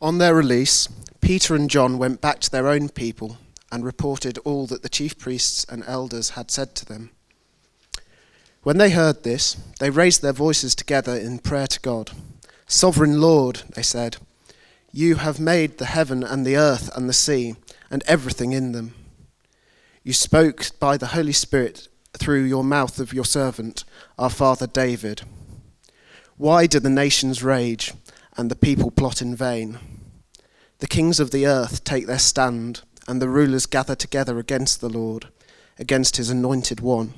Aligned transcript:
On 0.00 0.18
their 0.18 0.34
release, 0.34 0.88
Peter 1.20 1.56
and 1.56 1.68
John 1.68 1.98
went 1.98 2.20
back 2.20 2.40
to 2.40 2.50
their 2.50 2.68
own 2.68 2.88
people 2.88 3.38
and 3.72 3.84
reported 3.84 4.38
all 4.38 4.66
that 4.66 4.82
the 4.82 4.88
chief 4.88 5.18
priests 5.18 5.66
and 5.68 5.82
elders 5.86 6.30
had 6.30 6.50
said 6.50 6.74
to 6.76 6.84
them. 6.84 7.10
When 8.62 8.78
they 8.78 8.90
heard 8.90 9.22
this, 9.24 9.56
they 9.80 9.90
raised 9.90 10.22
their 10.22 10.32
voices 10.32 10.74
together 10.74 11.16
in 11.16 11.38
prayer 11.38 11.66
to 11.66 11.80
God. 11.80 12.12
Sovereign 12.66 13.20
Lord, 13.20 13.62
they 13.74 13.82
said, 13.82 14.18
you 14.92 15.16
have 15.16 15.38
made 15.38 15.78
the 15.78 15.84
heaven 15.84 16.24
and 16.24 16.46
the 16.46 16.56
earth 16.56 16.90
and 16.96 17.08
the 17.08 17.12
sea 17.12 17.56
and 17.90 18.02
everything 18.06 18.52
in 18.52 18.72
them. 18.72 18.94
You 20.02 20.12
spoke 20.12 20.70
by 20.80 20.96
the 20.96 21.08
Holy 21.08 21.32
Spirit 21.32 21.88
through 22.16 22.44
your 22.44 22.64
mouth 22.64 22.98
of 22.98 23.12
your 23.12 23.24
servant, 23.24 23.84
our 24.18 24.30
father 24.30 24.66
David. 24.66 25.22
Why 26.36 26.66
do 26.66 26.80
the 26.80 26.88
nations 26.88 27.42
rage 27.42 27.92
and 28.38 28.50
the 28.50 28.56
people 28.56 28.90
plot 28.90 29.20
in 29.20 29.36
vain? 29.36 29.78
The 30.78 30.86
kings 30.86 31.18
of 31.20 31.32
the 31.32 31.46
earth 31.46 31.84
take 31.84 32.06
their 32.06 32.18
stand, 32.18 32.82
and 33.06 33.20
the 33.20 33.28
rulers 33.28 33.66
gather 33.66 33.94
together 33.94 34.38
against 34.38 34.80
the 34.80 34.88
Lord, 34.88 35.26
against 35.78 36.16
his 36.16 36.30
anointed 36.30 36.80
one. 36.80 37.12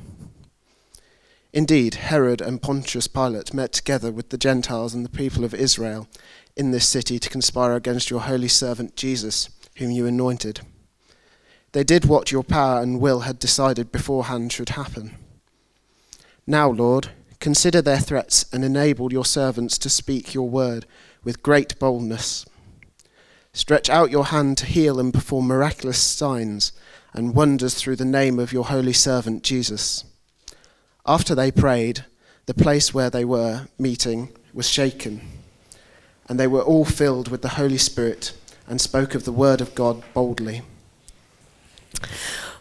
Indeed, 1.52 1.96
Herod 1.96 2.40
and 2.40 2.62
Pontius 2.62 3.06
Pilate 3.06 3.52
met 3.52 3.72
together 3.72 4.10
with 4.10 4.30
the 4.30 4.38
Gentiles 4.38 4.94
and 4.94 5.04
the 5.04 5.10
people 5.10 5.44
of 5.44 5.52
Israel 5.52 6.08
in 6.56 6.70
this 6.70 6.86
city 6.86 7.18
to 7.18 7.28
conspire 7.28 7.74
against 7.74 8.08
your 8.08 8.20
holy 8.20 8.48
servant 8.48 8.96
Jesus, 8.96 9.50
whom 9.76 9.90
you 9.90 10.06
anointed. 10.06 10.60
They 11.72 11.84
did 11.84 12.04
what 12.04 12.32
your 12.32 12.42
power 12.42 12.80
and 12.80 13.00
will 13.00 13.20
had 13.20 13.38
decided 13.38 13.92
beforehand 13.92 14.52
should 14.52 14.70
happen. 14.70 15.16
Now, 16.46 16.70
Lord, 16.70 17.10
consider 17.40 17.82
their 17.82 17.98
threats 17.98 18.46
and 18.52 18.64
enable 18.64 19.12
your 19.12 19.24
servants 19.24 19.78
to 19.78 19.90
speak 19.90 20.34
your 20.34 20.48
word 20.48 20.86
with 21.24 21.42
great 21.42 21.78
boldness. 21.78 22.46
Stretch 23.52 23.90
out 23.90 24.10
your 24.10 24.26
hand 24.26 24.58
to 24.58 24.66
heal 24.66 25.00
and 25.00 25.12
perform 25.12 25.46
miraculous 25.46 25.98
signs 25.98 26.72
and 27.12 27.34
wonders 27.34 27.74
through 27.74 27.96
the 27.96 28.04
name 28.04 28.38
of 28.38 28.52
your 28.52 28.66
holy 28.66 28.92
servant 28.92 29.42
Jesus. 29.42 30.04
After 31.06 31.34
they 31.34 31.50
prayed, 31.50 32.04
the 32.46 32.54
place 32.54 32.94
where 32.94 33.10
they 33.10 33.24
were 33.24 33.68
meeting 33.78 34.30
was 34.54 34.68
shaken, 34.68 35.20
and 36.28 36.38
they 36.38 36.46
were 36.46 36.62
all 36.62 36.84
filled 36.84 37.28
with 37.28 37.42
the 37.42 37.50
Holy 37.50 37.78
Spirit 37.78 38.32
and 38.68 38.80
spoke 38.80 39.14
of 39.14 39.24
the 39.24 39.32
word 39.32 39.60
of 39.60 39.74
God 39.74 40.02
boldly. 40.14 40.62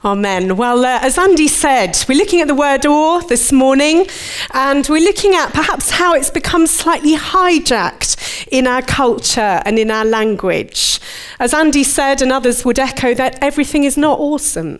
Amen. 0.03 0.55
Well, 0.55 0.85
uh, 0.85 0.99
as 1.01 1.17
Andy 1.17 1.49
said, 1.49 1.97
we're 2.07 2.17
looking 2.17 2.39
at 2.39 2.47
the 2.47 2.55
word 2.55 2.85
awe 2.85 3.19
this 3.19 3.51
morning, 3.51 4.07
and 4.53 4.87
we're 4.87 5.03
looking 5.03 5.35
at 5.35 5.53
perhaps 5.53 5.91
how 5.91 6.13
it's 6.13 6.29
become 6.29 6.67
slightly 6.67 7.17
hijacked 7.17 8.18
in 8.51 8.67
our 8.67 8.81
culture 8.81 9.61
and 9.65 9.79
in 9.79 9.91
our 9.91 10.05
language. 10.05 10.99
As 11.39 11.53
Andy 11.53 11.83
said, 11.83 12.21
and 12.21 12.31
others 12.31 12.65
would 12.65 12.79
echo, 12.79 13.13
that 13.13 13.37
everything 13.41 13.83
is 13.83 13.97
not 13.97 14.19
awesome. 14.19 14.79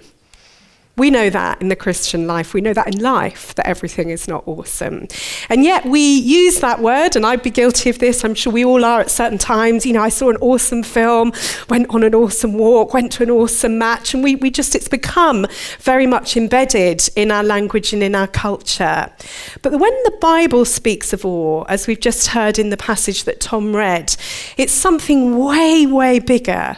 We 0.99 1.09
know 1.09 1.29
that 1.29 1.61
in 1.61 1.69
the 1.69 1.75
Christian 1.77 2.27
life. 2.27 2.53
We 2.53 2.59
know 2.59 2.73
that 2.73 2.93
in 2.93 3.01
life, 3.01 3.55
that 3.55 3.65
everything 3.65 4.09
is 4.09 4.27
not 4.27 4.43
awesome. 4.45 5.07
And 5.47 5.63
yet 5.63 5.85
we 5.85 6.01
use 6.01 6.59
that 6.59 6.81
word, 6.81 7.15
and 7.15 7.25
I'd 7.25 7.41
be 7.41 7.49
guilty 7.49 7.89
of 7.89 7.99
this. 7.99 8.25
I'm 8.25 8.35
sure 8.35 8.51
we 8.51 8.65
all 8.65 8.83
are 8.83 8.99
at 8.99 9.09
certain 9.09 9.37
times. 9.37 9.85
You 9.85 9.93
know, 9.93 10.03
I 10.03 10.09
saw 10.09 10.29
an 10.29 10.35
awesome 10.41 10.83
film, 10.83 11.31
went 11.69 11.89
on 11.89 12.03
an 12.03 12.13
awesome 12.13 12.53
walk, 12.53 12.93
went 12.93 13.13
to 13.13 13.23
an 13.23 13.29
awesome 13.29 13.77
match, 13.77 14.13
and 14.13 14.21
we, 14.21 14.35
we 14.35 14.51
just, 14.51 14.75
it's 14.75 14.89
become 14.89 15.47
very 15.79 16.05
much 16.05 16.35
embedded 16.35 17.07
in 17.15 17.31
our 17.31 17.43
language 17.43 17.93
and 17.93 18.03
in 18.03 18.13
our 18.13 18.27
culture. 18.27 19.09
But 19.61 19.79
when 19.79 19.93
the 20.03 20.17
Bible 20.19 20.65
speaks 20.65 21.13
of 21.13 21.25
awe, 21.25 21.63
as 21.69 21.87
we've 21.87 21.99
just 22.01 22.27
heard 22.27 22.59
in 22.59 22.71
the 22.71 22.77
passage 22.77 23.23
that 23.23 23.39
Tom 23.39 23.73
read, 23.73 24.17
it's 24.57 24.73
something 24.73 25.37
way, 25.37 25.85
way 25.85 26.19
bigger 26.19 26.75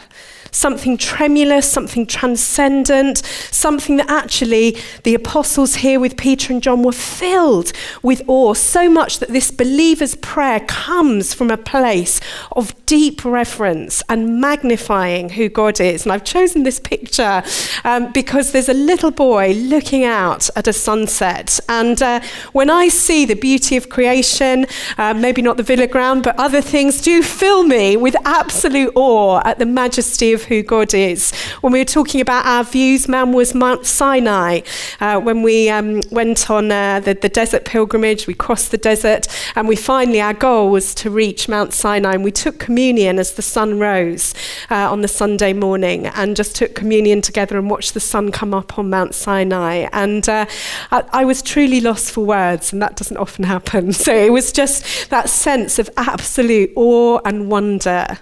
something 0.51 0.97
tremulous, 0.97 1.69
something 1.69 2.05
transcendent, 2.05 3.19
something 3.51 3.97
that 3.97 4.09
actually 4.09 4.77
the 5.03 5.15
apostles 5.15 5.75
here 5.75 5.99
with 5.99 6.17
Peter 6.17 6.53
and 6.53 6.61
John 6.61 6.83
were 6.83 6.91
filled 6.91 7.71
with 8.03 8.21
awe, 8.27 8.53
so 8.53 8.89
much 8.89 9.19
that 9.19 9.29
this 9.29 9.49
believer's 9.51 10.15
prayer 10.15 10.59
comes 10.61 11.33
from 11.33 11.49
a 11.49 11.57
place 11.57 12.19
of 12.51 12.73
deep 12.85 13.23
reverence 13.23 14.03
and 14.09 14.41
magnifying 14.41 15.29
who 15.29 15.47
God 15.47 15.79
is. 15.79 16.03
And 16.03 16.11
I've 16.11 16.25
chosen 16.25 16.63
this 16.63 16.79
picture 16.79 17.43
um, 17.83 18.11
because 18.11 18.51
there's 18.51 18.69
a 18.69 18.73
little 18.73 19.11
boy 19.11 19.53
looking 19.53 20.03
out 20.03 20.49
at 20.55 20.67
a 20.67 20.73
sunset. 20.73 21.59
And 21.69 22.01
uh, 22.01 22.21
when 22.51 22.69
I 22.69 22.89
see 22.89 23.25
the 23.25 23.35
beauty 23.35 23.77
of 23.77 23.89
creation, 23.89 24.65
uh, 24.97 25.13
maybe 25.13 25.41
not 25.41 25.57
the 25.57 25.63
Villa 25.63 25.87
ground, 25.87 26.23
but 26.23 26.37
other 26.37 26.61
things 26.61 27.01
do 27.01 27.23
fill 27.23 27.63
me 27.63 27.95
with 27.95 28.15
absolute 28.25 28.91
awe 28.95 29.41
at 29.45 29.57
the 29.59 29.65
majesty 29.65 30.33
of 30.33 30.40
of 30.41 30.47
who 30.47 30.63
God 30.63 30.93
is. 30.93 31.31
When 31.61 31.73
we 31.73 31.79
were 31.79 31.85
talking 31.85 32.21
about 32.21 32.45
our 32.45 32.63
views, 32.63 33.07
man 33.07 33.31
was 33.31 33.53
Mount 33.53 33.85
Sinai. 33.85 34.61
Uh, 34.99 35.19
when 35.19 35.43
we 35.43 35.69
um, 35.69 36.01
went 36.11 36.49
on 36.49 36.71
uh, 36.71 36.99
the, 36.99 37.13
the 37.13 37.29
desert 37.29 37.65
pilgrimage, 37.65 38.27
we 38.27 38.33
crossed 38.33 38.71
the 38.71 38.77
desert, 38.77 39.27
and 39.55 39.67
we 39.67 39.75
finally, 39.75 40.21
our 40.21 40.33
goal 40.33 40.71
was 40.71 40.95
to 40.95 41.09
reach 41.09 41.47
Mount 41.47 41.73
Sinai. 41.73 42.13
And 42.13 42.23
we 42.23 42.31
took 42.31 42.59
communion 42.59 43.19
as 43.19 43.33
the 43.33 43.41
sun 43.41 43.79
rose 43.79 44.33
uh, 44.69 44.91
on 44.91 45.01
the 45.01 45.07
Sunday 45.07 45.53
morning 45.53 46.07
and 46.07 46.35
just 46.35 46.55
took 46.55 46.75
communion 46.75 47.21
together 47.21 47.57
and 47.57 47.69
watched 47.69 47.93
the 47.93 47.99
sun 47.99 48.31
come 48.31 48.53
up 48.53 48.77
on 48.79 48.89
Mount 48.89 49.13
Sinai. 49.13 49.87
And 49.93 50.27
uh, 50.27 50.45
I, 50.91 51.03
I 51.11 51.25
was 51.25 51.41
truly 51.41 51.81
lost 51.81 52.11
for 52.11 52.25
words, 52.25 52.73
and 52.73 52.81
that 52.81 52.95
doesn't 52.95 53.17
often 53.17 53.45
happen. 53.45 53.93
So 54.01 54.15
it 54.15 54.31
was 54.31 54.51
just 54.51 55.09
that 55.11 55.29
sense 55.29 55.77
of 55.77 55.87
absolute 55.95 56.71
awe 56.75 57.19
and 57.23 57.51
wonder. 57.51 58.17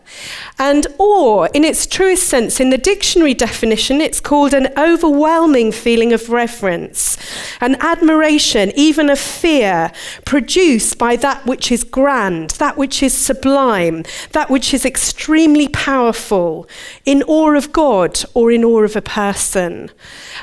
And 0.57 0.85
awe, 0.97 1.47
in 1.53 1.63
its 1.63 1.87
true 1.87 2.08
truest 2.09 2.27
sense, 2.27 2.59
in 2.59 2.71
the 2.71 2.77
dictionary 2.79 3.35
definition, 3.35 4.01
it's 4.01 4.19
called 4.19 4.51
an 4.51 4.67
overwhelming 4.75 5.71
feeling 5.71 6.11
of 6.11 6.27
reverence, 6.31 7.17
an 7.61 7.75
admiration, 7.81 8.71
even 8.75 9.11
a 9.11 9.15
fear, 9.15 9.91
produced 10.25 10.97
by 10.97 11.15
that 11.15 11.45
which 11.45 11.71
is 11.71 11.83
grand, 11.83 12.49
that 12.51 12.77
which 12.77 13.03
is 13.03 13.13
sublime, 13.13 14.03
that 14.31 14.49
which 14.49 14.73
is 14.73 14.87
extremely 14.87 15.67
powerful, 15.67 16.67
in 17.05 17.21
awe 17.27 17.55
of 17.55 17.71
God 17.71 18.19
or 18.33 18.51
in 18.51 18.63
awe 18.63 18.81
of 18.81 18.95
a 18.95 19.03
person. 19.03 19.91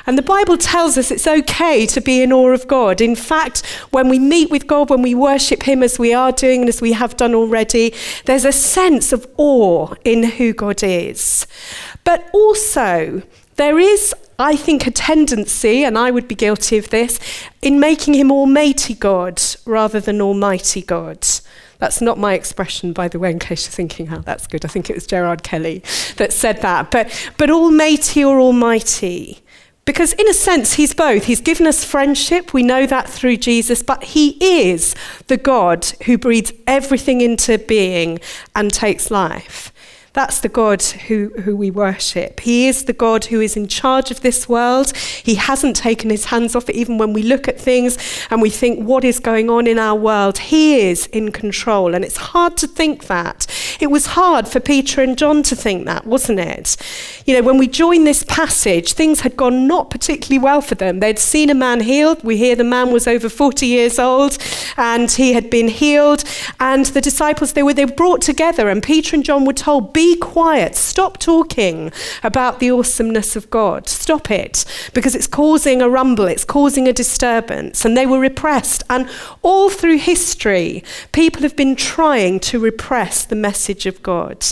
And 0.05 0.17
the 0.17 0.21
Bible 0.21 0.57
tells 0.57 0.97
us 0.97 1.11
it's 1.11 1.27
okay 1.27 1.85
to 1.87 1.99
be 1.99 2.21
in 2.21 2.31
awe 2.31 2.53
of 2.53 2.65
God. 2.69 3.01
In 3.01 3.13
fact, 3.13 3.65
when 3.91 4.07
we 4.07 4.19
meet 4.19 4.49
with 4.49 4.67
God, 4.67 4.89
when 4.89 5.01
we 5.01 5.13
worship 5.13 5.63
Him 5.63 5.83
as 5.83 5.99
we 5.99 6.13
are 6.13 6.31
doing 6.31 6.61
and 6.61 6.69
as 6.69 6.79
we 6.79 6.93
have 6.93 7.17
done 7.17 7.35
already, 7.35 7.93
there's 8.23 8.45
a 8.45 8.53
sense 8.53 9.11
of 9.11 9.27
awe 9.35 9.93
in 10.05 10.23
who 10.23 10.53
God 10.53 10.81
is. 10.81 11.45
But 12.03 12.29
also, 12.33 13.23
there 13.55 13.79
is, 13.79 14.13
I 14.39 14.55
think, 14.55 14.87
a 14.87 14.91
tendency, 14.91 15.83
and 15.83 15.97
I 15.97 16.11
would 16.11 16.27
be 16.27 16.35
guilty 16.35 16.77
of 16.77 16.89
this, 16.89 17.19
in 17.61 17.79
making 17.79 18.13
him 18.13 18.31
Almighty 18.31 18.93
God 18.93 19.41
rather 19.65 19.99
than 19.99 20.21
Almighty 20.21 20.81
God. 20.81 21.25
That's 21.79 22.01
not 22.01 22.17
my 22.17 22.33
expression, 22.33 22.93
by 22.93 23.07
the 23.07 23.19
way, 23.19 23.31
in 23.31 23.39
case 23.39 23.65
you're 23.65 23.71
thinking, 23.71 24.11
oh, 24.11 24.21
that's 24.21 24.47
good. 24.47 24.65
I 24.65 24.67
think 24.67 24.89
it 24.89 24.95
was 24.95 25.05
Gerard 25.05 25.43
Kelly 25.43 25.83
that 26.17 26.33
said 26.33 26.61
that. 26.61 26.91
But, 26.91 27.31
but 27.37 27.49
Almighty 27.49 28.23
or 28.23 28.39
Almighty. 28.39 29.43
Because, 29.85 30.11
in 30.13 30.27
a 30.27 30.33
sense, 30.33 30.73
he's 30.73 30.93
both. 30.93 31.25
He's 31.25 31.39
given 31.39 31.65
us 31.65 31.85
friendship, 31.85 32.53
we 32.53 32.61
know 32.61 32.85
that 32.85 33.07
through 33.07 33.37
Jesus, 33.37 33.81
but 33.81 34.03
he 34.03 34.37
is 34.65 34.95
the 35.27 35.37
God 35.37 35.85
who 36.05 36.17
breathes 36.17 36.51
everything 36.67 37.21
into 37.21 37.57
being 37.57 38.19
and 38.53 38.73
takes 38.73 39.09
life. 39.09 39.71
That's 40.17 40.39
the 40.39 40.49
God 40.49 40.81
who, 40.81 41.29
who 41.43 41.55
we 41.55 41.69
worship. 41.69 42.39
He 42.39 42.67
is 42.67 42.85
the 42.85 42.93
God 42.93 43.25
who 43.25 43.39
is 43.39 43.55
in 43.55 43.67
charge 43.67 44.09
of 44.09 44.21
this 44.21 44.49
world. 44.49 44.97
He 44.97 45.35
hasn't 45.35 45.75
taken 45.75 46.09
his 46.09 46.25
hands 46.25 46.55
off 46.55 46.67
it, 46.69 46.75
even 46.75 46.97
when 46.97 47.13
we 47.13 47.21
look 47.21 47.47
at 47.47 47.61
things 47.61 47.99
and 48.31 48.41
we 48.41 48.49
think, 48.49 48.83
what 48.83 49.03
is 49.03 49.19
going 49.19 49.47
on 49.47 49.67
in 49.67 49.77
our 49.77 49.95
world? 49.95 50.39
He 50.39 50.79
is 50.79 51.05
in 51.13 51.31
control. 51.31 51.93
And 51.93 52.03
it's 52.03 52.17
hard 52.17 52.57
to 52.57 52.67
think 52.67 53.05
that. 53.05 53.45
It 53.79 53.91
was 53.91 54.07
hard 54.07 54.47
for 54.47 54.59
Peter 54.59 55.03
and 55.03 55.15
John 55.15 55.43
to 55.43 55.55
think 55.55 55.85
that, 55.85 56.07
wasn't 56.07 56.39
it? 56.39 56.77
You 57.27 57.35
know, 57.35 57.43
when 57.43 57.59
we 57.59 57.67
join 57.67 58.03
this 58.03 58.23
passage, 58.23 58.93
things 58.93 59.19
had 59.19 59.37
gone 59.37 59.67
not 59.67 59.91
particularly 59.91 60.39
well 60.39 60.61
for 60.61 60.73
them. 60.73 60.99
They'd 60.99 61.19
seen 61.19 61.51
a 61.51 61.53
man 61.53 61.81
healed. 61.81 62.23
We 62.23 62.37
hear 62.37 62.55
the 62.55 62.63
man 62.63 62.91
was 62.91 63.07
over 63.07 63.29
40 63.29 63.67
years 63.67 63.99
old 63.99 64.39
and 64.77 65.11
he 65.11 65.33
had 65.33 65.51
been 65.51 65.67
healed. 65.67 66.23
And 66.59 66.85
the 66.87 67.01
disciples, 67.01 67.53
they 67.53 67.61
were, 67.61 67.75
they 67.75 67.85
were 67.85 67.91
brought 67.91 68.21
together, 68.23 68.67
and 68.67 68.81
Peter 68.81 69.15
and 69.15 69.23
John 69.23 69.45
were 69.45 69.53
told, 69.53 69.93
Be 69.93 70.06
be 70.07 70.15
quiet, 70.15 70.73
stop 70.75 71.17
talking 71.17 71.91
about 72.23 72.59
the 72.59 72.71
awesomeness 72.71 73.35
of 73.35 73.49
God, 73.49 73.89
stop 73.89 74.31
it, 74.31 74.63
because 74.93 75.15
it's 75.15 75.27
causing 75.27 75.81
a 75.81 75.89
rumble, 75.89 76.27
it's 76.27 76.45
causing 76.45 76.87
a 76.87 76.93
disturbance. 76.93 77.83
And 77.83 77.97
they 77.97 78.05
were 78.05 78.19
repressed. 78.19 78.83
And 78.89 79.09
all 79.41 79.69
through 79.69 79.97
history, 79.97 80.83
people 81.11 81.41
have 81.41 81.57
been 81.57 81.75
trying 81.75 82.39
to 82.51 82.59
repress 82.59 83.25
the 83.25 83.35
message 83.35 83.85
of 83.85 84.01
God. 84.01 84.45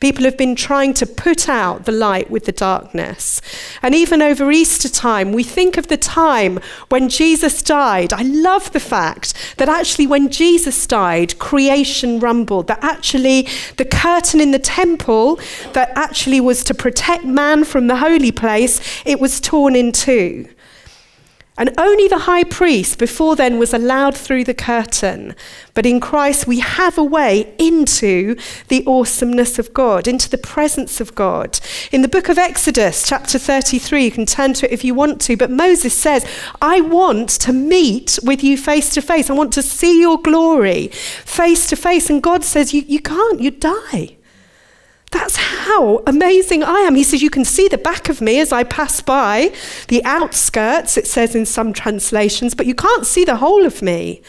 People 0.00 0.24
have 0.24 0.38
been 0.38 0.56
trying 0.56 0.94
to 0.94 1.06
put 1.06 1.48
out 1.48 1.84
the 1.84 1.92
light 1.92 2.30
with 2.30 2.46
the 2.46 2.52
darkness. 2.52 3.42
And 3.82 3.94
even 3.94 4.22
over 4.22 4.50
Easter 4.50 4.88
time, 4.88 5.32
we 5.32 5.44
think 5.44 5.76
of 5.76 5.88
the 5.88 5.98
time 5.98 6.58
when 6.88 7.08
Jesus 7.10 7.62
died. 7.62 8.12
I 8.12 8.22
love 8.22 8.72
the 8.72 8.80
fact 8.80 9.56
that 9.58 9.68
actually, 9.68 10.06
when 10.06 10.30
Jesus 10.30 10.86
died, 10.86 11.38
creation 11.38 12.18
rumbled, 12.18 12.68
that 12.68 12.82
actually 12.82 13.48
the 13.76 13.84
curtain 13.84 14.40
in 14.40 14.52
the 14.52 14.58
temple 14.58 15.01
that 15.06 15.92
actually 15.94 16.40
was 16.40 16.64
to 16.64 16.74
protect 16.74 17.24
man 17.24 17.64
from 17.64 17.86
the 17.86 17.96
holy 17.96 18.32
place, 18.32 18.80
it 19.04 19.20
was 19.20 19.40
torn 19.40 19.76
in 19.76 19.92
two. 19.92 20.48
And 21.58 21.70
only 21.76 22.08
the 22.08 22.20
high 22.20 22.44
priest 22.44 22.98
before 22.98 23.36
then 23.36 23.58
was 23.58 23.74
allowed 23.74 24.16
through 24.16 24.44
the 24.44 24.54
curtain. 24.54 25.34
But 25.74 25.84
in 25.84 26.00
Christ, 26.00 26.46
we 26.46 26.60
have 26.60 26.96
a 26.96 27.04
way 27.04 27.54
into 27.58 28.36
the 28.68 28.82
awesomeness 28.86 29.58
of 29.58 29.74
God, 29.74 30.08
into 30.08 30.30
the 30.30 30.38
presence 30.38 30.98
of 30.98 31.14
God. 31.14 31.60
In 31.92 32.00
the 32.00 32.08
book 32.08 32.30
of 32.30 32.38
Exodus, 32.38 33.06
chapter 33.06 33.38
33, 33.38 34.04
you 34.04 34.10
can 34.10 34.24
turn 34.24 34.54
to 34.54 34.66
it 34.66 34.72
if 34.72 34.82
you 34.82 34.94
want 34.94 35.20
to, 35.22 35.36
but 35.36 35.50
Moses 35.50 35.92
says, 35.92 36.26
I 36.62 36.80
want 36.80 37.28
to 37.28 37.52
meet 37.52 38.18
with 38.22 38.42
you 38.42 38.56
face 38.56 38.88
to 38.94 39.02
face. 39.02 39.28
I 39.28 39.34
want 39.34 39.52
to 39.52 39.62
see 39.62 40.00
your 40.00 40.20
glory 40.22 40.88
face 40.88 41.68
to 41.68 41.76
face. 41.76 42.08
And 42.08 42.22
God 42.22 42.44
says, 42.44 42.72
You, 42.72 42.82
you 42.88 43.00
can't, 43.00 43.40
you 43.40 43.50
die. 43.50 44.16
That's 45.12 45.36
how 45.36 46.02
amazing 46.06 46.64
I 46.64 46.80
am. 46.80 46.94
He 46.94 47.04
says, 47.04 47.22
You 47.22 47.30
can 47.30 47.44
see 47.44 47.68
the 47.68 47.78
back 47.78 48.08
of 48.08 48.20
me 48.20 48.40
as 48.40 48.50
I 48.50 48.64
pass 48.64 49.00
by, 49.00 49.54
the 49.88 50.02
outskirts, 50.04 50.96
it 50.96 51.06
says 51.06 51.34
in 51.34 51.46
some 51.46 51.72
translations, 51.72 52.54
but 52.54 52.66
you 52.66 52.74
can't 52.74 53.06
see 53.06 53.24
the 53.24 53.36
whole 53.36 53.64
of 53.64 53.82
me. 53.82 54.22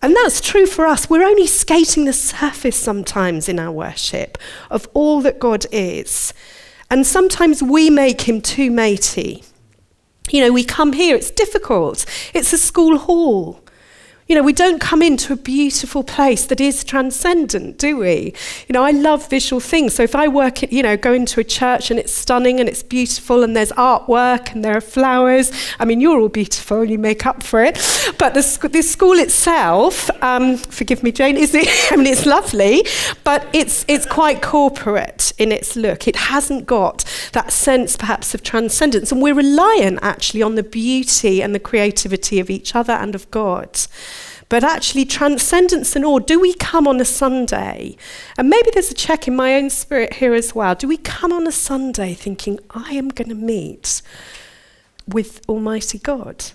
And 0.00 0.16
that's 0.16 0.40
true 0.40 0.66
for 0.66 0.86
us. 0.86 1.10
We're 1.10 1.26
only 1.26 1.46
skating 1.46 2.04
the 2.04 2.12
surface 2.12 2.76
sometimes 2.76 3.48
in 3.48 3.58
our 3.58 3.72
worship 3.72 4.38
of 4.70 4.88
all 4.94 5.20
that 5.22 5.38
God 5.38 5.66
is. 5.72 6.32
And 6.90 7.06
sometimes 7.06 7.62
we 7.62 7.90
make 7.90 8.22
him 8.22 8.40
too 8.40 8.70
matey. 8.70 9.44
You 10.30 10.42
know, 10.42 10.52
we 10.52 10.64
come 10.64 10.92
here, 10.92 11.16
it's 11.16 11.30
difficult. 11.30 12.06
It's 12.32 12.52
a 12.52 12.58
school 12.58 12.98
hall. 12.98 13.60
You 14.28 14.34
know, 14.34 14.42
we 14.42 14.52
don't 14.52 14.78
come 14.78 15.00
into 15.00 15.32
a 15.32 15.36
beautiful 15.36 16.04
place 16.04 16.44
that 16.46 16.60
is 16.60 16.84
transcendent, 16.84 17.78
do 17.78 17.96
we? 17.96 18.34
You 18.68 18.74
know, 18.74 18.82
I 18.82 18.90
love 18.90 19.26
visual 19.30 19.58
things. 19.58 19.94
So 19.94 20.02
if 20.02 20.14
I 20.14 20.28
work, 20.28 20.62
at, 20.62 20.70
you 20.70 20.82
know, 20.82 20.98
go 20.98 21.14
into 21.14 21.40
a 21.40 21.44
church 21.44 21.90
and 21.90 21.98
it's 21.98 22.12
stunning 22.12 22.60
and 22.60 22.68
it's 22.68 22.82
beautiful 22.82 23.42
and 23.42 23.56
there's 23.56 23.72
artwork 23.72 24.52
and 24.52 24.62
there 24.62 24.76
are 24.76 24.82
flowers, 24.82 25.50
I 25.78 25.86
mean, 25.86 26.02
you're 26.02 26.20
all 26.20 26.28
beautiful 26.28 26.82
and 26.82 26.90
you 26.90 26.98
make 26.98 27.24
up 27.24 27.42
for 27.42 27.64
it. 27.64 27.78
But 28.18 28.34
this, 28.34 28.58
this 28.58 28.90
school 28.90 29.18
itself, 29.18 30.10
um, 30.22 30.58
forgive 30.58 31.02
me, 31.02 31.10
Jane, 31.10 31.38
is 31.38 31.54
it? 31.54 31.66
I 31.90 31.96
mean, 31.96 32.06
it's 32.06 32.26
lovely, 32.26 32.84
but 33.24 33.46
it's, 33.54 33.86
it's 33.88 34.04
quite 34.04 34.42
corporate 34.42 35.32
in 35.38 35.52
its 35.52 35.74
look. 35.74 36.06
It 36.06 36.16
hasn't 36.16 36.66
got 36.66 37.02
that 37.32 37.50
sense, 37.50 37.96
perhaps, 37.96 38.34
of 38.34 38.42
transcendence. 38.42 39.10
And 39.10 39.22
we're 39.22 39.32
reliant 39.32 40.00
actually 40.02 40.42
on 40.42 40.54
the 40.54 40.62
beauty 40.62 41.42
and 41.42 41.54
the 41.54 41.58
creativity 41.58 42.40
of 42.40 42.50
each 42.50 42.74
other 42.74 42.92
and 42.92 43.14
of 43.14 43.30
God. 43.30 43.80
But 44.48 44.64
actually, 44.64 45.04
transcendence 45.04 45.94
and 45.94 46.04
awe, 46.04 46.20
do 46.20 46.40
we 46.40 46.54
come 46.54 46.86
on 46.86 47.00
a 47.00 47.04
Sunday? 47.04 47.96
And 48.38 48.48
maybe 48.48 48.70
there's 48.72 48.90
a 48.90 48.94
check 48.94 49.28
in 49.28 49.36
my 49.36 49.54
own 49.54 49.68
spirit 49.68 50.14
here 50.14 50.32
as 50.32 50.54
well. 50.54 50.74
Do 50.74 50.88
we 50.88 50.96
come 50.96 51.32
on 51.32 51.46
a 51.46 51.52
Sunday 51.52 52.14
thinking, 52.14 52.58
I 52.70 52.92
am 52.92 53.08
going 53.08 53.28
to 53.28 53.34
meet 53.34 54.00
with 55.06 55.42
Almighty 55.48 55.98
God? 55.98 56.52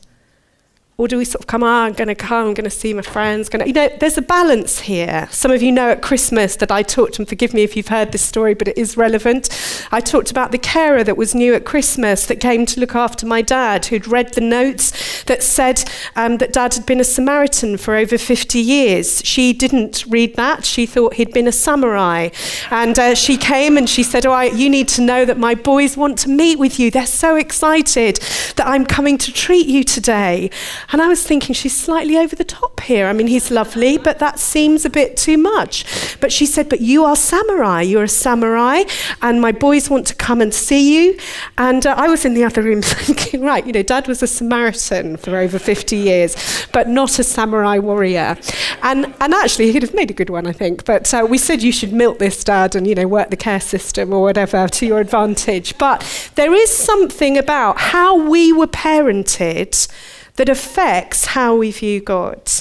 Or 0.96 1.08
do 1.08 1.18
we 1.18 1.26
sort 1.26 1.42
of 1.42 1.48
come, 1.48 1.64
ah, 1.64 1.86
I'm 1.86 1.94
going 1.94 2.08
to 2.08 2.16
come, 2.16 2.50
I'm 2.50 2.54
going 2.54 2.66
to 2.66 2.70
see 2.70 2.94
my 2.94 3.02
friends. 3.02 3.50
To, 3.50 3.66
you 3.66 3.74
know, 3.74 3.90
there's 4.00 4.18
a 4.20 4.22
balance 4.22 4.82
here. 4.82 5.28
Some 5.32 5.50
of 5.50 5.64
you 5.64 5.72
know 5.72 5.90
at 5.90 6.04
Christmas 6.04 6.56
that 6.58 6.72
I 6.72 6.84
talked, 6.84 7.18
and 7.18 7.28
forgive 7.28 7.52
me 7.52 7.64
if 7.64 7.76
you've 7.76 7.88
heard 7.88 8.12
this 8.12 8.22
story, 8.22 8.54
but 8.54 8.68
it 8.68 8.78
is 8.78 8.96
relevant. 8.96 9.50
I 9.92 10.00
talked 10.00 10.30
about 10.30 10.52
the 10.52 10.60
carer 10.60 11.04
that 11.04 11.18
was 11.18 11.34
new 11.34 11.56
at 11.56 11.66
Christmas 11.66 12.28
that 12.28 12.40
came 12.40 12.68
to 12.68 12.80
look 12.80 12.94
after 12.94 13.26
my 13.26 13.42
dad, 13.42 13.88
who'd 13.88 14.08
read 14.08 14.36
the 14.36 14.42
notes 14.42 15.24
that 15.24 15.42
said 15.42 15.84
um, 16.16 16.38
that 16.38 16.54
dad 16.54 16.76
had 16.76 16.86
been 16.86 17.00
a 17.00 17.04
Samaritan 17.04 17.78
for 17.78 17.96
over 17.96 18.16
50 18.16 18.60
years. 18.60 19.26
She 19.26 19.52
didn't 19.52 20.06
read 20.08 20.36
that. 20.36 20.64
She 20.64 20.86
thought 20.86 21.16
he'd 21.16 21.34
been 21.34 21.48
a 21.48 21.52
samurai. 21.52 22.30
And 22.70 23.00
uh, 23.00 23.16
she 23.16 23.36
came 23.36 23.78
and 23.78 23.90
she 23.90 24.04
said, 24.04 24.28
Oh, 24.28 24.32
I, 24.32 24.46
you 24.46 24.70
need 24.70 24.90
to 24.90 25.02
know 25.02 25.26
that 25.26 25.40
my 25.40 25.56
boys 25.56 25.98
want 25.98 26.20
to 26.20 26.30
meet 26.30 26.60
with 26.60 26.80
you. 26.80 26.92
They're 26.92 27.08
so 27.08 27.36
excited 27.36 28.18
that 28.58 28.68
I'm 28.68 28.86
coming 28.86 29.18
to 29.18 29.34
treat 29.34 29.66
you 29.66 29.84
today. 29.84 30.52
And 30.92 31.02
I 31.02 31.08
was 31.08 31.26
thinking, 31.26 31.54
she's 31.54 31.76
slightly 31.76 32.18
over 32.18 32.36
the 32.36 32.44
top 32.44 32.82
here. 32.82 33.08
I 33.08 33.14
mean, 33.14 33.28
he's 33.28 33.52
lovely, 33.52 33.98
but 33.98 34.20
that 34.20 34.40
seems 34.40 34.86
a 34.86 34.90
bit 34.90 35.18
too 35.18 35.38
much. 35.38 36.18
But 36.20 36.32
she 36.32 36.46
said, 36.46 36.70
But 36.70 36.82
you 36.82 37.06
are 37.06 37.16
samurai. 37.16 37.82
You're 37.82 38.04
a 38.04 38.10
samurai, 38.10 38.84
and 39.22 39.42
my 39.42 39.52
boys 39.52 39.90
want 39.90 40.08
to 40.08 40.16
come 40.16 40.42
and 40.42 40.54
see 40.54 40.96
you. 40.96 41.18
And 41.58 41.86
uh, 41.86 41.96
I 41.98 42.08
was 42.08 42.26
in 42.26 42.34
the 42.34 42.44
other 42.44 42.62
room 42.62 42.82
thinking, 42.84 43.42
Right, 43.42 43.66
you 43.66 43.72
know, 43.72 43.84
dad 43.84 44.08
was 44.08 44.22
a 44.22 44.28
Samaritan 44.28 45.18
for 45.18 45.36
over 45.36 45.60
50 45.60 45.96
years, 45.96 46.68
but 46.74 46.88
not 46.88 47.20
a 47.20 47.24
samurai 47.24 47.78
warrior. 47.78 48.38
And, 48.82 49.14
and 49.20 49.34
actually, 49.34 49.72
he'd 49.72 49.84
have 49.84 49.94
made 49.94 50.12
a 50.12 50.14
good 50.14 50.30
one, 50.30 50.48
I 50.48 50.52
think. 50.52 50.86
But 50.86 51.14
uh, 51.14 51.26
we 51.30 51.38
said 51.38 51.64
you 51.64 51.72
should 51.72 51.94
milk 51.94 52.20
this 52.20 52.44
dad 52.44 52.76
and, 52.76 52.86
you 52.88 52.96
know, 52.96 53.08
work 53.08 53.30
the 53.30 53.38
care 53.38 53.60
system 53.60 54.14
or 54.14 54.22
whatever 54.22 54.68
to 54.68 54.86
your 54.86 55.00
advantage. 55.00 55.78
But 55.78 56.32
there 56.36 56.54
is 56.54 56.70
something 56.70 57.38
about 57.38 57.80
how 57.80 58.30
we 58.30 58.52
were 58.52 58.68
parented 58.68 59.88
that 60.36 60.50
affects 60.50 61.28
how 61.28 61.56
we 61.56 61.72
view 61.72 62.02
God. 62.02 62.52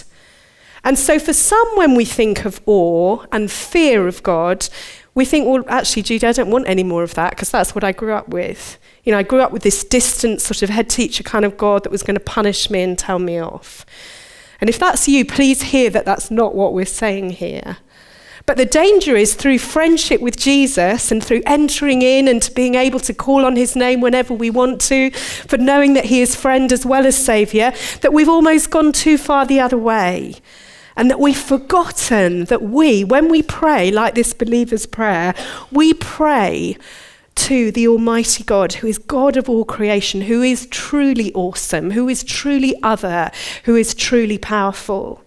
And 0.84 0.98
so, 0.98 1.18
for 1.18 1.32
some, 1.32 1.68
when 1.76 1.94
we 1.94 2.04
think 2.04 2.44
of 2.44 2.60
awe 2.66 3.24
and 3.30 3.50
fear 3.50 4.08
of 4.08 4.22
God, 4.22 4.68
we 5.14 5.24
think, 5.24 5.46
well, 5.46 5.64
actually, 5.68 6.02
Judy, 6.02 6.26
I 6.26 6.32
don't 6.32 6.50
want 6.50 6.68
any 6.68 6.82
more 6.82 7.02
of 7.02 7.14
that 7.14 7.30
because 7.30 7.50
that's 7.50 7.74
what 7.74 7.84
I 7.84 7.92
grew 7.92 8.12
up 8.12 8.28
with. 8.28 8.78
You 9.04 9.12
know, 9.12 9.18
I 9.18 9.22
grew 9.22 9.40
up 9.40 9.52
with 9.52 9.62
this 9.62 9.84
distant 9.84 10.40
sort 10.40 10.62
of 10.62 10.70
head 10.70 10.88
teacher 10.88 11.22
kind 11.22 11.44
of 11.44 11.56
God 11.56 11.84
that 11.84 11.92
was 11.92 12.02
going 12.02 12.14
to 12.14 12.20
punish 12.20 12.70
me 12.70 12.82
and 12.82 12.98
tell 12.98 13.18
me 13.18 13.40
off. 13.40 13.84
And 14.60 14.70
if 14.70 14.78
that's 14.78 15.08
you, 15.08 15.24
please 15.24 15.62
hear 15.62 15.90
that 15.90 16.04
that's 16.04 16.30
not 16.30 16.54
what 16.54 16.72
we're 16.72 16.86
saying 16.86 17.30
here. 17.30 17.78
But 18.46 18.56
the 18.56 18.66
danger 18.66 19.16
is 19.16 19.34
through 19.34 19.58
friendship 19.58 20.20
with 20.20 20.36
Jesus 20.36 21.12
and 21.12 21.22
through 21.22 21.42
entering 21.46 22.02
in 22.02 22.26
and 22.28 22.48
being 22.54 22.74
able 22.74 23.00
to 23.00 23.14
call 23.14 23.44
on 23.44 23.56
his 23.56 23.76
name 23.76 24.00
whenever 24.00 24.34
we 24.34 24.50
want 24.50 24.80
to, 24.82 25.10
for 25.10 25.58
knowing 25.58 25.94
that 25.94 26.06
he 26.06 26.20
is 26.20 26.34
friend 26.34 26.72
as 26.72 26.84
well 26.84 27.06
as 27.06 27.16
saviour, 27.16 27.72
that 28.00 28.12
we've 28.12 28.28
almost 28.28 28.70
gone 28.70 28.92
too 28.92 29.16
far 29.16 29.46
the 29.46 29.60
other 29.60 29.78
way. 29.78 30.34
And 30.96 31.10
that 31.10 31.20
we've 31.20 31.36
forgotten 31.36 32.44
that 32.46 32.62
we, 32.62 33.02
when 33.02 33.30
we 33.30 33.42
pray 33.42 33.90
like 33.90 34.14
this 34.14 34.34
believer's 34.34 34.84
prayer, 34.86 35.34
we 35.70 35.94
pray 35.94 36.76
to 37.34 37.72
the 37.72 37.88
Almighty 37.88 38.44
God, 38.44 38.74
who 38.74 38.86
is 38.86 38.98
God 38.98 39.36
of 39.36 39.48
all 39.48 39.64
creation, 39.64 40.22
who 40.22 40.42
is 40.42 40.66
truly 40.66 41.32
awesome, 41.34 41.90
who 41.92 42.08
is 42.08 42.22
truly 42.22 42.74
other, 42.82 43.30
who 43.64 43.74
is 43.74 43.94
truly 43.94 44.38
powerful. 44.38 45.24